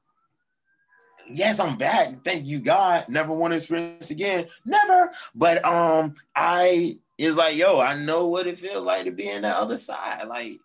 [1.26, 2.22] Yes, I'm back.
[2.22, 3.06] Thank you, God.
[3.08, 4.46] Never want to experience again.
[4.66, 5.10] Never.
[5.34, 9.42] But um, I is like, yo, I know what it feels like to be in
[9.42, 10.26] the other side.
[10.28, 10.58] Like,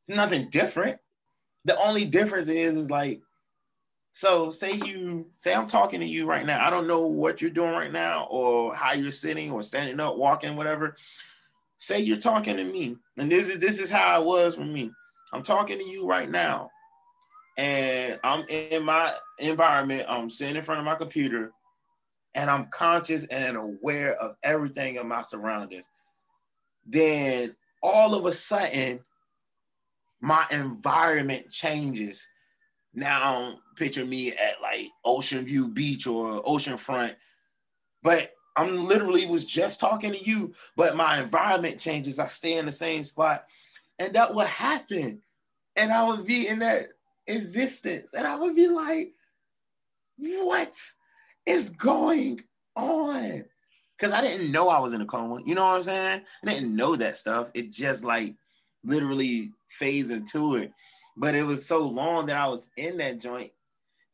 [0.00, 0.98] it's nothing different.
[1.64, 3.20] The only difference is, is like
[4.16, 6.66] so say you say I'm talking to you right now.
[6.66, 10.16] I don't know what you're doing right now or how you're sitting or standing up,
[10.16, 10.96] walking, whatever.
[11.76, 12.96] Say you're talking to me.
[13.18, 14.90] And this is this is how it was for me.
[15.34, 16.70] I'm talking to you right now.
[17.58, 20.06] And I'm in my environment.
[20.08, 21.52] I'm sitting in front of my computer
[22.34, 25.90] and I'm conscious and aware of everything in my surroundings.
[26.86, 29.00] Then all of a sudden,
[30.22, 32.26] my environment changes
[32.96, 37.14] now picture me at like Ocean View Beach or Ocean Front,
[38.02, 42.18] but I'm literally was just talking to you, but my environment changes.
[42.18, 43.44] I stay in the same spot,
[43.98, 45.20] and that would happen,
[45.76, 46.88] and I would be in that
[47.26, 49.12] existence, and I would be like,
[50.16, 50.74] "What
[51.44, 52.42] is going
[52.74, 53.44] on?"
[53.98, 55.42] Because I didn't know I was in a coma.
[55.44, 56.22] You know what I'm saying?
[56.42, 57.48] I didn't know that stuff.
[57.52, 58.34] It just like
[58.84, 60.72] literally phased into it.
[61.16, 63.52] But it was so long that I was in that joint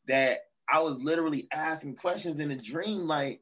[0.07, 3.41] that I was literally asking questions in a dream like,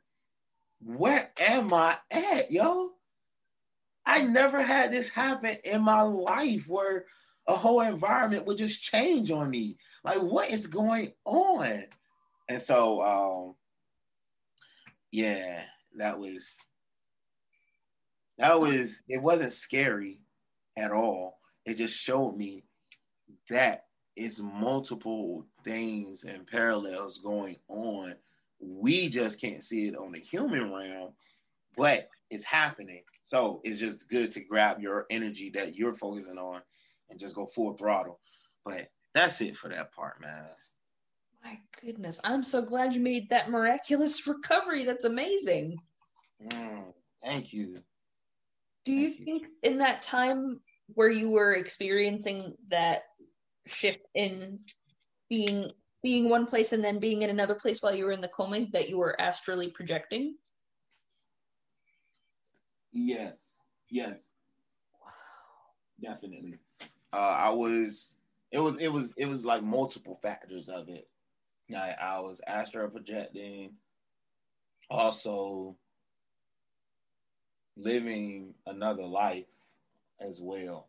[0.83, 2.93] where am I at, yo?
[4.07, 7.05] I never had this happen in my life where
[7.47, 9.77] a whole environment would just change on me.
[10.05, 11.85] Like, what is going on?
[12.49, 13.55] And so, um,
[15.11, 15.63] yeah,
[15.97, 16.59] that was
[18.39, 20.21] that was it wasn't scary
[20.77, 21.39] at all.
[21.67, 22.65] It just showed me
[23.51, 23.85] that
[24.17, 28.15] is multiple things and parallels going on.
[28.61, 31.13] We just can't see it on the human realm,
[31.77, 33.03] but it's happening.
[33.23, 36.63] So it's just good to grab your energy that you're focusing on
[37.11, 38.21] and just go full throttle.
[38.65, 40.45] But that's it for that part, man.
[41.45, 42.21] My goodness.
[42.23, 44.85] I'm so glad you made that miraculous recovery.
[44.85, 45.79] That's amazing.
[46.45, 46.93] Mm,
[47.25, 47.81] thank you.
[48.85, 49.71] Do you thank think you.
[49.71, 50.61] in that time
[50.95, 53.05] where you were experiencing that
[53.67, 54.61] shift in
[55.29, 55.71] being
[56.03, 58.67] being one place and then being in another place while you were in the coma
[58.73, 60.35] that you were astrally projecting?
[62.93, 63.59] Yes.
[63.89, 64.29] Yes.
[65.05, 66.13] Wow.
[66.13, 66.59] Definitely.
[67.13, 68.17] Uh, I was
[68.51, 71.09] it was it was it was like multiple factors of it.
[71.77, 73.75] I, I was astral projecting,
[74.91, 75.77] also
[77.77, 79.47] living another life
[80.21, 80.89] as well.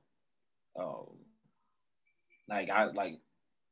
[0.80, 1.17] Um,
[2.48, 3.20] like I like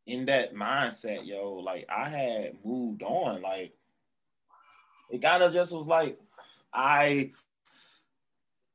[0.06, 3.42] in that mindset, yo, like I had moved on.
[3.42, 3.74] Like
[5.10, 6.20] it kind of just was like
[6.74, 7.32] I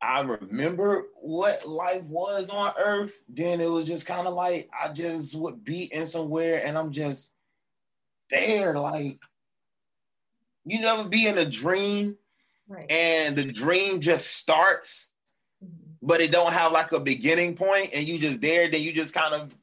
[0.00, 3.24] I remember what life was on earth.
[3.28, 6.92] Then it was just kind of like I just would be in somewhere and I'm
[6.92, 7.32] just
[8.30, 8.78] there.
[8.78, 9.18] Like
[10.64, 12.16] you never be in a dream
[12.68, 12.90] right.
[12.90, 15.10] and the dream just starts,
[15.64, 15.74] mm-hmm.
[16.02, 19.14] but it don't have like a beginning point and you just there, then you just
[19.14, 19.54] kind of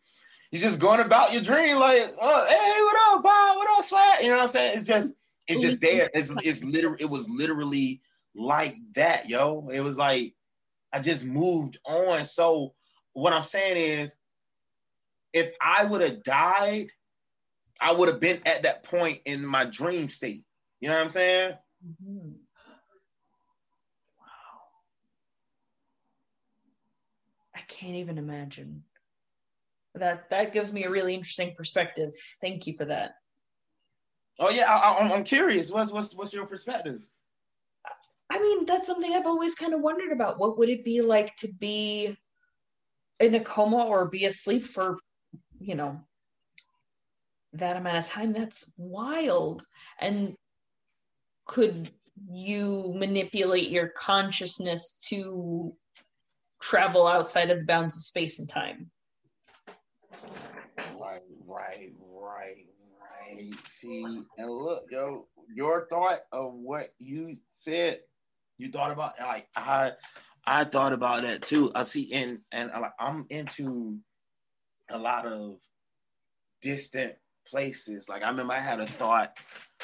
[0.51, 3.57] you just going about your dream like, oh, hey, what up, Bob?
[3.57, 4.21] What up, Swag?
[4.21, 4.79] You know what I'm saying?
[4.79, 5.13] It's just
[5.47, 6.09] it's just there.
[6.13, 8.01] It's it's literally it was literally
[8.35, 9.69] like that, yo.
[9.69, 10.35] It was like
[10.91, 12.25] I just moved on.
[12.25, 12.73] So
[13.13, 14.15] what I'm saying is,
[15.31, 16.89] if I would have died,
[17.79, 20.43] I would have been at that point in my dream state.
[20.81, 21.53] You know what I'm saying?
[21.85, 22.29] Mm-hmm.
[24.19, 24.25] Wow.
[27.55, 28.83] I can't even imagine.
[29.95, 32.13] That that gives me a really interesting perspective.
[32.39, 33.15] Thank you for that.
[34.39, 35.69] Oh yeah, I, I'm curious.
[35.69, 37.05] What's what's what's your perspective?
[38.31, 40.39] I mean, that's something I've always kind of wondered about.
[40.39, 42.15] What would it be like to be
[43.19, 44.97] in a coma or be asleep for,
[45.59, 45.99] you know,
[47.53, 48.31] that amount of time?
[48.31, 49.63] That's wild.
[49.99, 50.35] And
[51.45, 51.91] could
[52.31, 55.75] you manipulate your consciousness to
[56.61, 58.89] travel outside of the bounds of space and time?
[61.53, 62.65] Right, right,
[62.99, 63.51] right.
[63.67, 64.03] See,
[64.37, 67.99] and look, yo, your thought of what you said
[68.61, 69.93] you thought about like I
[70.45, 71.71] I thought about that too.
[71.73, 73.97] I see and and uh, I'm into
[74.89, 75.57] a lot of
[76.61, 77.15] distant
[77.47, 78.07] places.
[78.07, 79.35] Like I remember I had a thought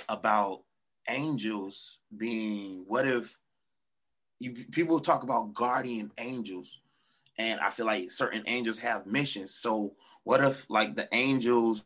[0.08, 0.62] about
[1.10, 3.36] angels being what if
[4.40, 6.80] you, people talk about guardian angels
[7.40, 9.56] and I feel like certain angels have missions.
[9.56, 9.94] So
[10.28, 11.86] what if like the angels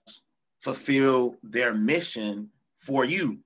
[0.61, 3.37] fulfill their mission for you?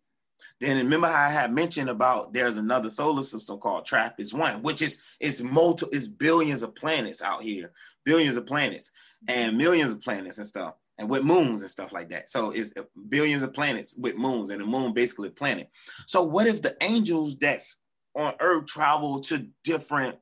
[0.61, 4.81] Then remember how I had mentioned about there's another solar system called TRAPPIST One, which
[4.81, 7.73] is it's multi it's billions of planets out here,
[8.05, 8.91] billions of planets
[9.27, 12.29] and millions of planets and stuff, and with moons and stuff like that.
[12.29, 12.73] So it's
[13.09, 15.69] billions of planets with moons, and the moon basically a planet.
[16.07, 17.75] So what if the angels that's
[18.15, 20.15] on Earth travel to different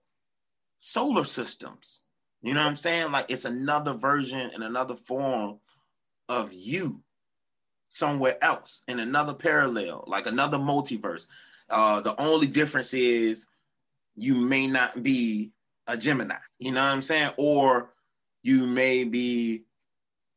[0.80, 2.03] solar systems?
[2.44, 3.12] You know what I'm saying?
[3.12, 5.60] Like it's another version and another form
[6.28, 7.02] of you
[7.88, 11.28] somewhere else in another parallel, like another multiverse.
[11.70, 13.48] Uh, the only difference is
[14.16, 15.52] you may not be
[15.88, 17.32] a Gemini, you know what I'm saying?
[17.38, 17.94] Or
[18.42, 19.64] you may be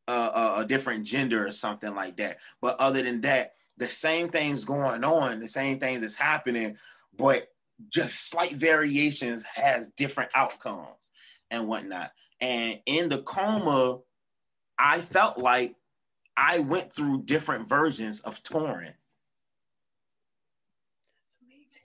[0.07, 2.39] a, a, a different gender or something like that.
[2.61, 6.77] But other than that, the same things going on, the same things is happening,
[7.17, 7.49] but
[7.89, 11.11] just slight variations has different outcomes
[11.51, 12.13] and whatnot.
[12.41, 14.01] And in the coma,
[14.79, 15.75] I felt like
[16.37, 18.93] I went through different versions of Torin.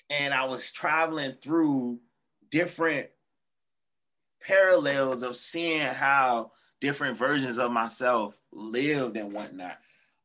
[0.09, 1.99] And I was traveling through
[2.51, 3.07] different
[4.41, 6.51] parallels of seeing how
[6.81, 9.77] different versions of myself lived and whatnot.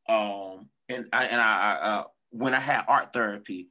[0.09, 3.68] Um, and I and I, I uh, when I had art therapy,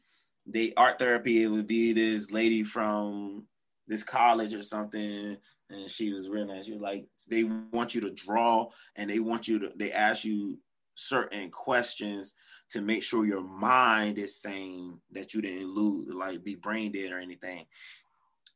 [0.47, 3.45] the art therapy it would be this lady from
[3.87, 5.37] this college or something
[5.69, 6.65] and she was really nice.
[6.65, 10.23] She was like, they want you to draw and they want you to, they ask
[10.23, 10.59] you
[10.95, 12.35] certain questions
[12.71, 17.11] to make sure your mind is sane, that you didn't lose, like be brain dead
[17.11, 17.65] or anything.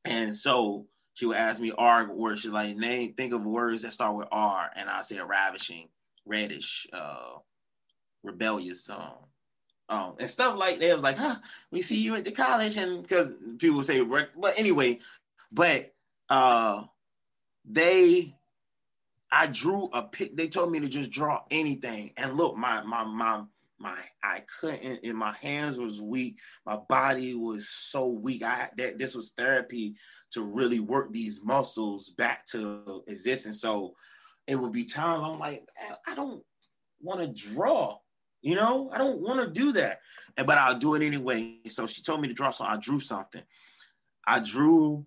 [0.06, 2.42] And so she would ask me R words.
[2.42, 4.70] She's like, name, think of words that start with R.
[4.76, 5.90] And I said ravishing,
[6.26, 7.40] reddish, uh,
[8.24, 9.14] rebellious, um,
[9.90, 10.90] um, and stuff like that.
[10.92, 11.38] It was like, huh,
[11.72, 15.00] we see you at the college, and because people say, but anyway,
[15.52, 15.94] but
[16.30, 16.84] uh,
[17.66, 18.36] they
[19.32, 20.36] I drew a pic.
[20.36, 22.12] They told me to just draw anything.
[22.18, 23.44] And look, my my my
[23.80, 26.38] my I couldn't and my hands was weak.
[26.66, 28.44] My body was so weak.
[28.44, 29.96] I that this was therapy
[30.32, 33.62] to really work these muscles back to existence.
[33.62, 33.94] So
[34.48, 35.24] it would be time.
[35.24, 35.68] I'm like,
[36.08, 36.44] I don't
[37.02, 37.98] want to draw.
[38.42, 40.00] You know, I don't want to do that.
[40.38, 41.58] And but I'll do it anyway.
[41.68, 43.44] So she told me to draw, so I drew something.
[44.26, 45.06] I drew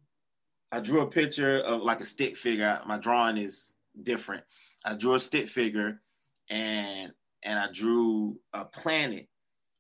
[0.73, 2.81] I drew a picture of like a stick figure.
[2.87, 4.43] My drawing is different.
[4.85, 6.01] I drew a stick figure
[6.49, 7.13] and
[7.45, 9.29] and I drew a planet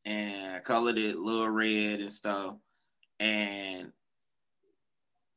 [0.05, 2.57] and I colored it little red and stuff.
[3.18, 3.93] And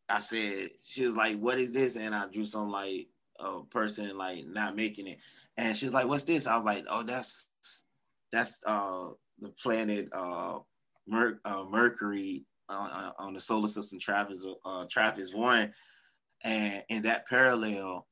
[0.10, 1.96] I said, she was like, what is this?
[1.96, 3.08] And I drew some like
[3.40, 5.20] a person like not making it.
[5.56, 6.48] And she was like, what's this?
[6.48, 7.48] I was like, oh, that's
[8.30, 10.60] that's uh the planet uh,
[11.08, 15.74] Mer- uh Mercury on, on the solar system TRAPPIST uh TRAPPIST one.
[16.44, 18.08] And in that parallel,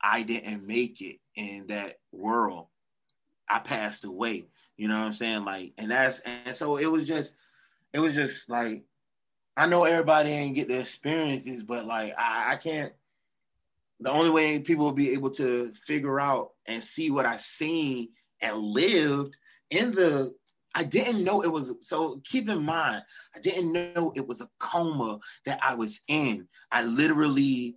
[0.00, 2.66] I didn't make it in that world.
[3.48, 4.46] I passed away.
[4.76, 5.44] You know what I'm saying?
[5.44, 7.36] Like, and that's and so it was just,
[7.92, 8.84] it was just like,
[9.56, 12.92] I know everybody ain't get the experiences, but like I, I can't.
[14.00, 18.08] The only way people will be able to figure out and see what I seen
[18.40, 19.36] and lived
[19.70, 20.34] in the
[20.74, 23.02] I didn't know it was so keep in mind,
[23.34, 26.48] I didn't know it was a coma that I was in.
[26.70, 27.76] I literally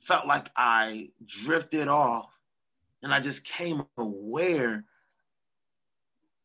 [0.00, 2.30] felt like I drifted off
[3.02, 4.84] and I just came aware.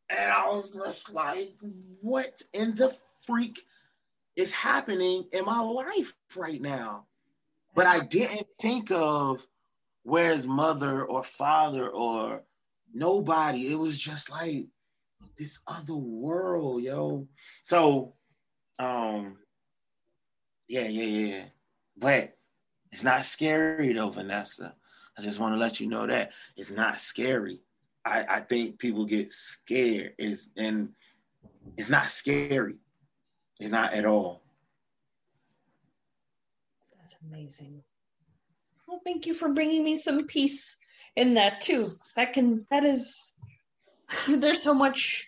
[0.09, 1.51] And I was just like,
[2.01, 3.61] what in the freak
[4.35, 7.05] is happening in my life right now?
[7.75, 9.45] But I didn't think of
[10.03, 12.43] where's mother or father or
[12.93, 13.71] nobody.
[13.71, 14.65] It was just like
[15.37, 17.27] this other world, yo.
[17.61, 18.13] So,
[18.77, 19.37] um,
[20.67, 21.43] yeah, yeah, yeah.
[21.97, 22.37] But
[22.91, 24.75] it's not scary though, Vanessa.
[25.17, 27.61] I just want to let you know that it's not scary.
[28.05, 30.13] I, I think people get scared.
[30.17, 30.89] Is and
[31.77, 32.75] it's not scary.
[33.59, 34.41] It's not at all.
[36.97, 37.83] That's amazing.
[38.87, 40.77] Well, thank you for bringing me some peace
[41.15, 41.89] in that too.
[42.15, 43.38] That can that is
[44.27, 45.27] there's so much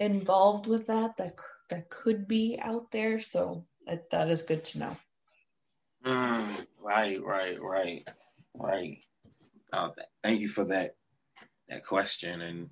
[0.00, 1.36] involved with that that
[1.70, 3.18] that could be out there.
[3.18, 4.96] So that, that is good to know.
[6.04, 8.08] Mm, right, right, right,
[8.54, 8.98] right.
[9.72, 9.90] Uh,
[10.22, 10.94] thank you for that
[11.68, 12.70] that question and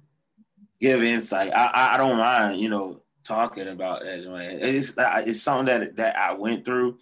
[0.80, 1.52] give insight.
[1.52, 4.20] I, I, I don't mind, you know, talking about that.
[4.62, 6.98] It's it's something that that I went through,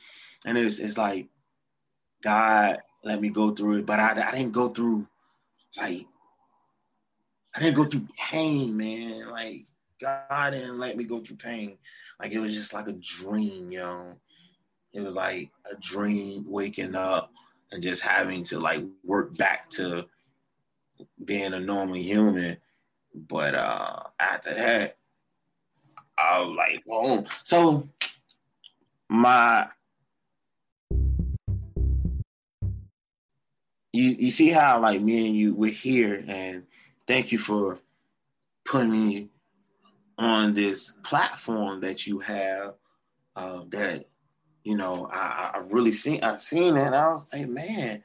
[0.46, 1.28] and it's it's like
[2.22, 5.06] God let me go through it, but I I didn't go through
[5.76, 6.06] like
[7.55, 9.30] I didn't go through pain, man.
[9.30, 9.66] Like
[10.00, 11.76] God didn't let me go through pain.
[12.20, 14.14] Like it was just like a dream, you know.
[14.92, 17.32] It was like a dream waking up
[17.70, 20.05] and just having to like work back to
[21.24, 22.59] being a normal human.
[23.14, 24.96] But uh after that,
[26.18, 27.24] I was like, whoa.
[27.44, 27.88] So
[29.09, 29.68] my
[33.92, 36.64] you you see how like me and you we're here and
[37.07, 37.78] thank you for
[38.64, 39.28] putting me
[40.18, 42.74] on this platform that you have
[43.36, 44.07] uh, that
[44.64, 48.03] you know I, I really seen I seen it and I was like man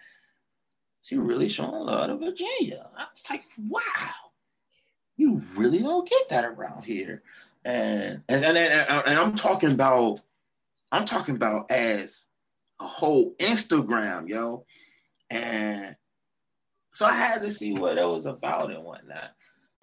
[1.02, 2.90] she really showing love to Virginia.
[2.98, 4.14] I was like wow
[5.18, 7.24] you really don't get that around here.
[7.66, 10.22] And and and, and, and I'm talking about
[10.92, 12.28] I'm talking about as
[12.80, 14.66] a whole Instagram yo.
[15.30, 15.96] And
[16.98, 19.30] so I had to see what it was about and whatnot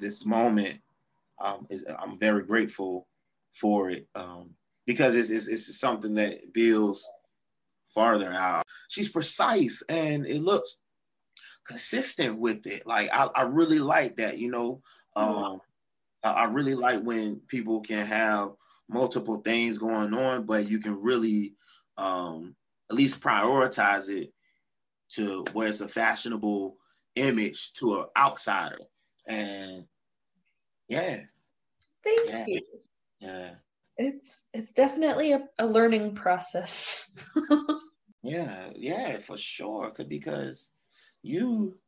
[0.00, 0.80] this moment
[1.40, 3.06] um, is I'm very grateful
[3.52, 4.50] for it um,
[4.84, 7.08] because it's, it's, it's something that builds
[7.94, 8.64] farther out.
[8.88, 10.80] She's precise and it looks
[11.64, 12.84] consistent with it.
[12.84, 14.82] Like I, I really like that, you know.
[15.14, 15.60] Um,
[16.24, 18.48] I really like when people can have
[18.88, 21.54] multiple things going on, but you can really
[21.96, 22.56] um,
[22.90, 24.32] at least prioritize it
[25.12, 26.76] to where it's a fashionable
[27.16, 28.78] image to an outsider.
[29.26, 29.84] And
[30.88, 31.20] yeah.
[32.02, 32.44] Thank yeah.
[32.46, 32.62] you.
[33.20, 33.50] Yeah.
[33.96, 37.12] It's it's definitely a, a learning process.
[38.22, 39.90] yeah, yeah, for sure.
[39.90, 40.70] Could because
[41.22, 41.78] you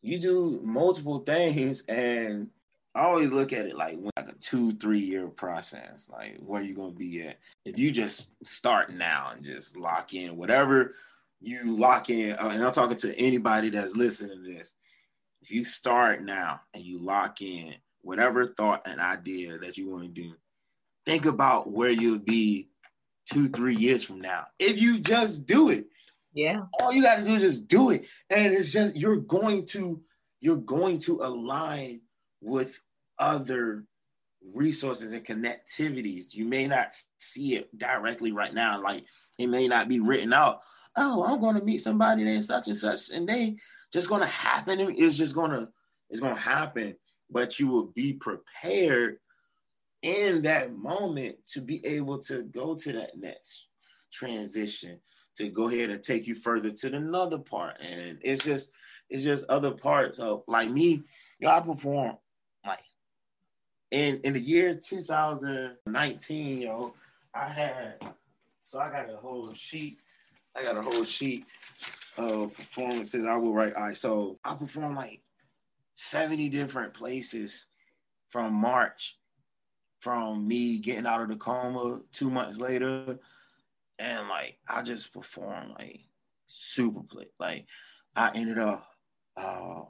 [0.00, 2.48] you do multiple things and
[2.94, 6.08] I always look at it like like a two, three year process.
[6.10, 7.38] Like where you gonna be at.
[7.64, 10.94] If you just start now and just lock in whatever
[11.40, 14.74] you lock in, uh, and I'm talking to anybody that's listening to this,
[15.42, 20.02] if you start now and you lock in whatever thought and idea that you want
[20.02, 20.34] to do,
[21.06, 22.68] think about where you'll be
[23.30, 24.46] two, three years from now.
[24.58, 25.86] If you just do it.
[26.32, 26.62] Yeah.
[26.80, 28.06] All you got to do is just do it.
[28.30, 30.00] And it's just you're going to
[30.40, 32.00] you're going to align
[32.40, 32.80] with
[33.18, 33.84] other
[34.54, 36.32] resources and connectivities.
[36.32, 38.80] You may not see it directly right now.
[38.80, 39.04] Like
[39.38, 40.60] it may not be written out.
[40.98, 43.56] Oh, I'm going to meet somebody named such and such, and they
[43.92, 44.80] just gonna happen.
[44.80, 45.68] It's just gonna
[46.10, 46.96] it's gonna happen.
[47.30, 49.18] But you will be prepared
[50.02, 53.66] in that moment to be able to go to that next
[54.12, 55.00] transition
[55.36, 57.76] to go ahead and take you further to another part.
[57.80, 58.72] And it's just
[59.08, 61.02] it's just other parts of like me,
[61.38, 62.16] y'all perform
[62.66, 62.80] like
[63.90, 66.94] in in the year 2019, yo,
[67.34, 67.94] I had
[68.64, 69.98] so I got a whole sheet.
[70.58, 71.46] I got a whole sheet
[72.16, 73.76] of performances I will write.
[73.76, 75.22] I so I performed like
[75.94, 77.66] 70 different places
[78.30, 79.18] from March,
[80.00, 83.18] from me getting out of the coma two months later.
[83.98, 86.00] And like I just performed like
[86.46, 87.26] super play.
[87.38, 87.66] Like
[88.16, 88.86] I ended up
[89.36, 89.82] uh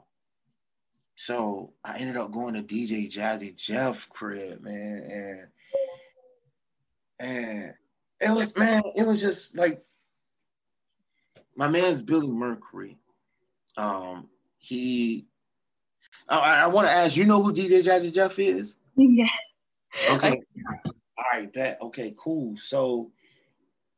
[1.15, 5.49] so I ended up going to DJ Jazzy Jeff crib, man,
[7.19, 7.73] and and
[8.21, 9.83] it was man, it was just like
[11.59, 12.97] my man's Billy Mercury.
[13.75, 14.29] Um,
[14.59, 15.25] he,
[16.29, 18.75] I, I want to ask, you know who DJ Jazzy Jeff is?
[18.95, 19.27] Yeah.
[20.09, 20.41] Okay.
[21.17, 21.77] All right, bet.
[21.81, 22.55] Okay, cool.
[22.57, 23.11] So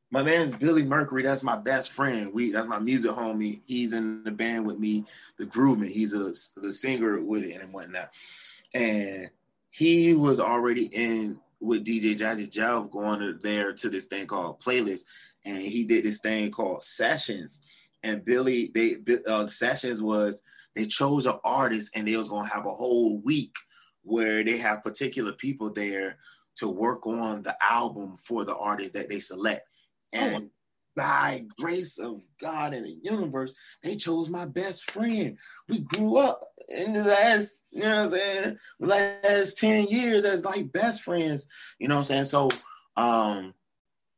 [0.09, 1.21] my man's Billy Mercury.
[1.21, 2.33] That's my best friend.
[2.33, 3.61] We that's my music homie.
[3.67, 5.05] He's in the band with me,
[5.37, 5.91] the Grooveman.
[5.91, 8.09] He's a the singer with it and whatnot.
[8.73, 9.29] And
[9.69, 14.59] he was already in with DJ Jazzy Jeff going to there to this thing called
[14.59, 15.03] playlist,
[15.45, 17.61] and he did this thing called sessions.
[18.03, 20.41] And Billy, they uh, sessions was
[20.75, 23.55] they chose an artist and they was gonna have a whole week
[24.03, 26.17] where they have particular people there
[26.55, 29.67] to work on the album for the artist that they select.
[30.13, 30.49] Oh, and
[30.95, 35.37] by grace of God and the universe, they chose my best friend.
[35.69, 40.43] We grew up in the last, you know what I'm saying, last 10 years as
[40.43, 41.47] like best friends.
[41.79, 42.25] You know what I'm saying?
[42.25, 42.49] So
[42.97, 43.53] um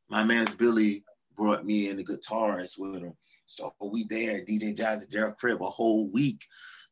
[0.09, 1.03] my man's Billy
[1.35, 3.13] brought me in the guitarist with him.
[3.45, 6.45] So we there, DJ Jazzy Gerald Crib, a whole week,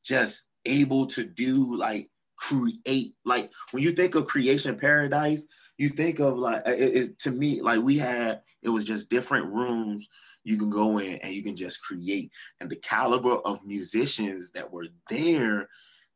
[0.03, 3.13] just able to do like create.
[3.25, 5.45] Like when you think of creation paradise,
[5.77, 9.47] you think of like it, it, to me, like we had it was just different
[9.47, 10.07] rooms
[10.43, 12.31] you can go in and you can just create.
[12.59, 15.69] And the caliber of musicians that were there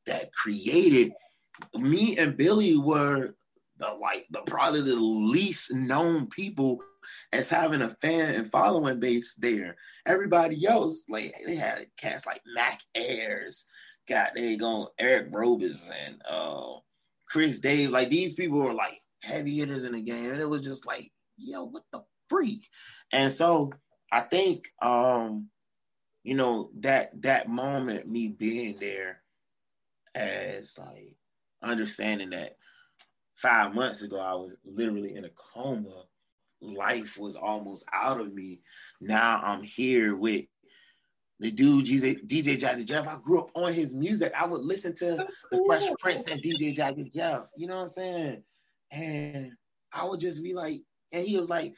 [0.05, 1.11] that created
[1.73, 3.35] me and Billy were
[3.77, 6.81] the like the probably the least known people
[7.31, 9.75] as having a fan and following base there.
[10.05, 13.65] Everybody else, like they had cast like Mac Ayres,
[14.07, 16.75] got they going Eric Roberson and uh
[17.27, 17.89] Chris Dave.
[17.89, 20.31] Like these people were like heavy hitters in the game.
[20.31, 22.67] And it was just like, yo, what the freak.
[23.11, 23.71] And so
[24.11, 25.49] I think um,
[26.23, 29.21] you know, that that moment, me being there
[30.15, 31.15] as like
[31.61, 32.55] understanding that
[33.35, 36.03] five months ago I was literally in a coma.
[36.61, 38.61] Life was almost out of me.
[39.01, 40.45] Now I'm here with
[41.39, 43.07] the dude DJ, DJ Jazzy Jeff.
[43.07, 44.33] I grew up on his music.
[44.37, 47.47] I would listen to the Fresh Prince and DJ Jazzy Jeff.
[47.57, 48.43] You know what I'm saying?
[48.91, 49.51] And
[49.91, 50.81] I would just be like,
[51.11, 51.73] and he was like,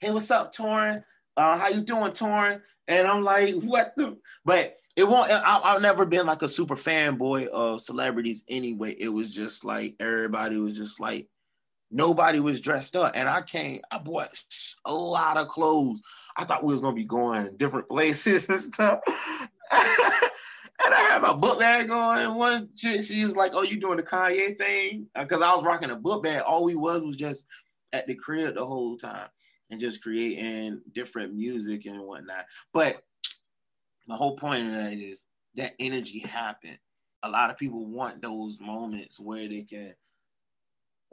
[0.00, 1.02] hey, what's up, Torin?
[1.36, 2.60] Uh, how you doing, Torin?
[2.88, 4.16] And I'm like, what the?
[4.44, 5.30] But it won't.
[5.30, 8.96] I, I've never been like a super fanboy of celebrities anyway.
[8.98, 11.28] It was just like everybody was just like
[11.90, 13.80] nobody was dressed up, and I came.
[13.90, 14.30] I bought
[14.84, 16.00] a lot of clothes.
[16.36, 19.00] I thought we was gonna be going different places and stuff.
[20.84, 22.34] And I had my book bag on.
[22.34, 25.64] One chick, she was like, "Oh, you doing the Kanye thing?" Because uh, I was
[25.64, 26.42] rocking a book bag.
[26.42, 27.46] All we was was just
[27.92, 29.28] at the crib the whole time
[29.70, 32.44] and just creating different music and whatnot.
[32.72, 33.02] But
[34.06, 36.78] the whole point of that is that energy happened.
[37.22, 39.94] A lot of people want those moments where they can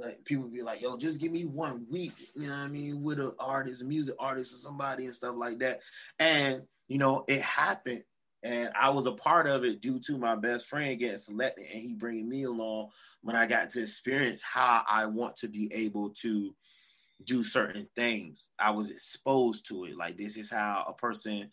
[0.02, 3.04] like people be like, yo, just give me one week, you know what I mean,
[3.04, 5.80] with an artist, a music artist or somebody and stuff like that.
[6.20, 8.04] And you know, it happened.
[8.44, 11.82] And I was a part of it due to my best friend getting selected and
[11.82, 12.90] he bringing me along
[13.22, 16.56] when I got to experience how I want to be able to
[17.24, 18.50] do certain things.
[18.58, 19.96] I was exposed to it.
[19.96, 21.52] Like this is how a person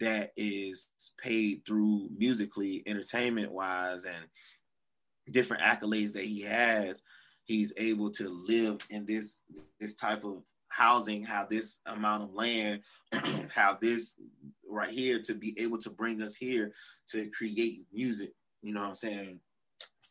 [0.00, 4.26] that is paid through musically, entertainment wise, and
[5.30, 7.02] different accolades that he has,
[7.44, 9.42] he's able to live in this
[9.80, 12.82] this type of housing, have this amount of land,
[13.54, 14.16] have this
[14.68, 16.72] right here to be able to bring us here
[17.08, 18.32] to create music,
[18.62, 19.40] you know what I'm saying,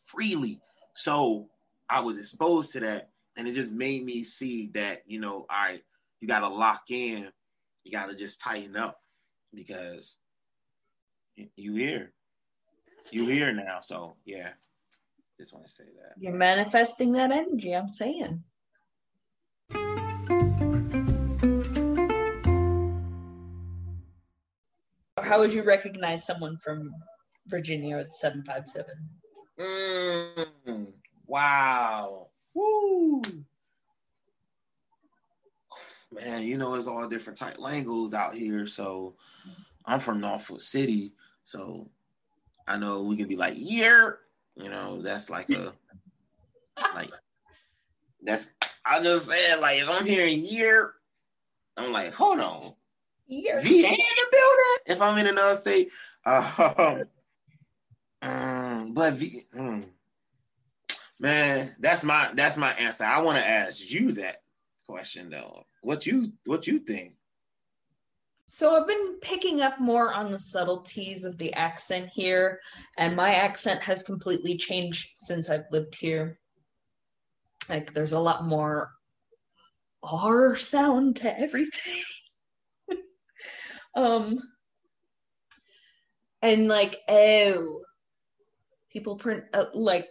[0.05, 0.59] freely.
[0.95, 1.49] So
[1.89, 5.57] I was exposed to that and it just made me see that you know, all
[5.67, 5.81] right,
[6.21, 7.29] you got to lock in,
[7.83, 8.97] you got to just tighten up
[9.53, 10.17] because
[11.55, 12.11] you here,
[13.11, 13.79] you here now.
[13.83, 14.49] So yeah,
[15.39, 17.73] just want to say that you're manifesting that energy.
[17.73, 18.43] I'm saying.
[25.19, 26.91] How would you recognize someone from
[27.47, 28.93] Virginia or the 757?
[29.59, 30.87] Mm,
[31.25, 32.27] wow.
[32.53, 33.21] Woo!
[36.13, 38.67] Man, you know it's all different type langos out here.
[38.67, 39.15] So
[39.85, 41.89] I'm from Norfolk City, so
[42.67, 44.11] I know we can be like, yeah,
[44.55, 45.73] you know, that's like a
[46.93, 47.11] like
[48.21, 48.53] that's
[48.85, 50.93] I just said like if I'm hearing year,
[51.77, 52.73] I'm like, hold on.
[53.27, 53.59] Year.
[53.59, 55.89] VA in the building if I'm in another state.
[56.25, 57.03] Um,
[58.21, 59.85] um but V, um,
[61.23, 63.05] Man, that's my that's my answer.
[63.05, 64.42] I want to ask you that
[64.87, 65.65] question though.
[65.81, 67.13] What you what you think?
[68.45, 72.59] So I've been picking up more on the subtleties of the accent here,
[72.97, 76.39] and my accent has completely changed since I've lived here.
[77.69, 78.89] Like there's a lot more
[80.03, 82.03] R sound to everything.
[83.95, 84.39] um
[86.41, 87.81] and like oh
[88.91, 90.07] people print uh, like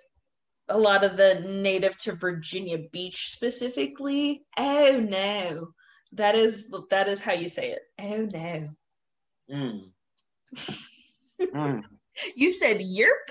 [0.69, 4.45] a lot of the native to Virginia Beach specifically.
[4.59, 5.69] Oh no.
[6.13, 7.83] That is that is how you say it.
[8.01, 8.69] Oh no.
[9.51, 9.91] Mm.
[11.41, 11.83] mm.
[12.37, 13.29] You said yerp?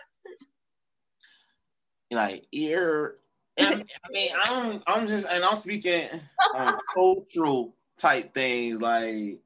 [2.09, 3.15] Like ear
[3.59, 6.07] I mean, I'm I'm just and I'm speaking
[6.55, 9.39] um, cultural type things like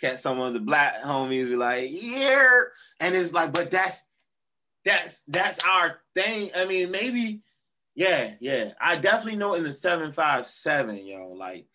[0.00, 2.60] catch some of the black homies be like, yeah,
[3.00, 4.04] and it's like, but that's
[4.84, 6.50] that's that's our thing.
[6.56, 7.42] I mean, maybe,
[7.94, 8.72] yeah, yeah.
[8.80, 11.66] I definitely know in the seven five seven, yo, like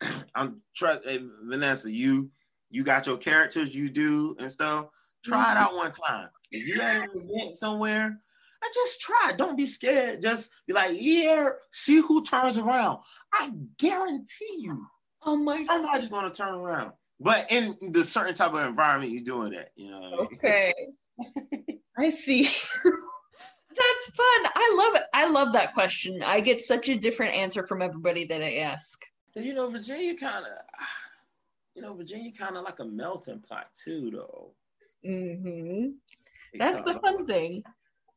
[0.34, 2.30] I'm trust hey, eh, Vanessa, you
[2.70, 4.86] you got your characters you do and stuff.
[5.24, 6.28] Try it out one time.
[6.50, 8.20] If you at an event somewhere,
[8.62, 9.32] I just try.
[9.36, 10.22] Don't be scared.
[10.22, 13.00] Just be like, yeah, see who turns around.
[13.32, 14.86] I guarantee you.
[15.22, 16.92] Oh my somebody's gonna turn around.
[17.20, 20.28] But in the certain type of environment you're doing that, you know.
[20.34, 20.74] Okay.
[21.96, 22.42] I see.
[23.76, 24.52] That's fun.
[24.56, 25.08] I love it.
[25.12, 26.22] I love that question.
[26.24, 29.00] I get such a different answer from everybody that I ask.
[29.34, 30.52] You know, Virginia kind of,
[31.74, 34.52] you know, Virginia kind of like a melting pot too, though.
[35.04, 35.90] Mm-hmm.
[36.58, 37.64] That's the fun thing.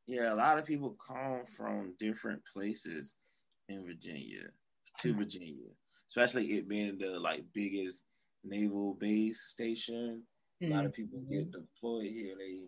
[0.05, 3.15] Yeah, a lot of people come from different places
[3.67, 4.43] in Virginia
[4.99, 5.13] to.
[5.13, 5.65] Virginia,
[6.07, 8.03] especially it being the like biggest
[8.43, 10.23] naval base station.
[10.61, 10.71] Mm-hmm.
[10.71, 11.59] A lot of people get mm-hmm.
[11.59, 12.35] deployed here.
[12.37, 12.59] They,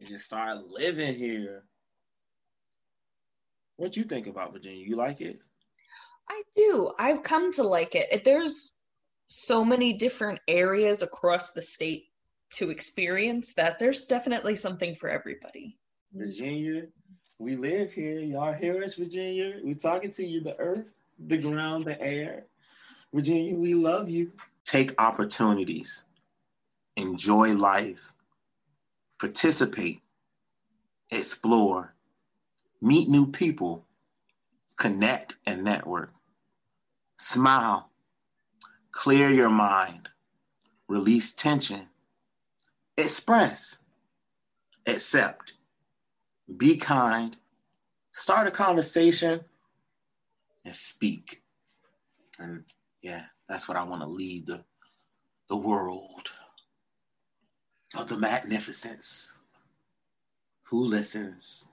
[0.00, 1.64] they just start living here.
[3.76, 4.84] What do you think about Virginia?
[4.84, 5.40] You like it?
[6.28, 6.90] I do.
[6.98, 8.24] I've come to like it.
[8.24, 8.80] There's
[9.28, 12.06] so many different areas across the state
[12.50, 15.78] to experience that there's definitely something for everybody.
[16.12, 16.86] Virginia.
[17.38, 18.20] We live here.
[18.20, 19.60] Y'all hear us, Virginia.
[19.64, 22.44] We talking to you, the earth, the ground, the air.
[23.14, 24.30] Virginia, we love you.
[24.64, 26.04] Take opportunities.
[26.96, 28.09] Enjoy life.
[29.20, 30.00] Participate.
[31.10, 31.94] Explore.
[32.80, 33.86] Meet new people.
[34.76, 36.14] Connect and network.
[37.18, 37.90] Smile.
[38.92, 40.08] Clear your mind.
[40.88, 41.88] Release tension.
[42.96, 43.78] Express.
[44.86, 45.52] Accept
[46.56, 47.36] be kind,
[48.12, 49.40] start a conversation,
[50.64, 51.42] and speak.
[52.38, 52.64] And
[53.02, 54.64] yeah, that's what I want to lead the,
[55.48, 56.32] the world
[57.94, 59.38] of the magnificence
[60.62, 61.68] who listens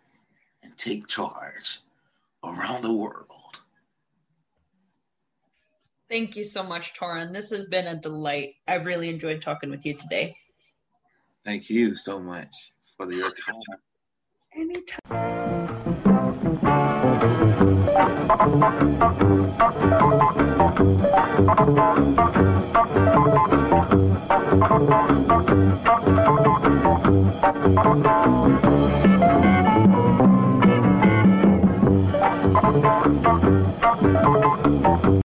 [0.64, 1.80] and take charge
[2.44, 3.28] around the world.
[6.10, 7.34] Thank you so much, Torin.
[7.34, 8.56] This has been a delight.
[8.68, 10.36] I've really enjoyed talking with you today.
[11.44, 13.56] Thank you so much for your time
[14.56, 15.08] anytime.
[23.90, 24.26] Thank
[28.64, 28.67] you.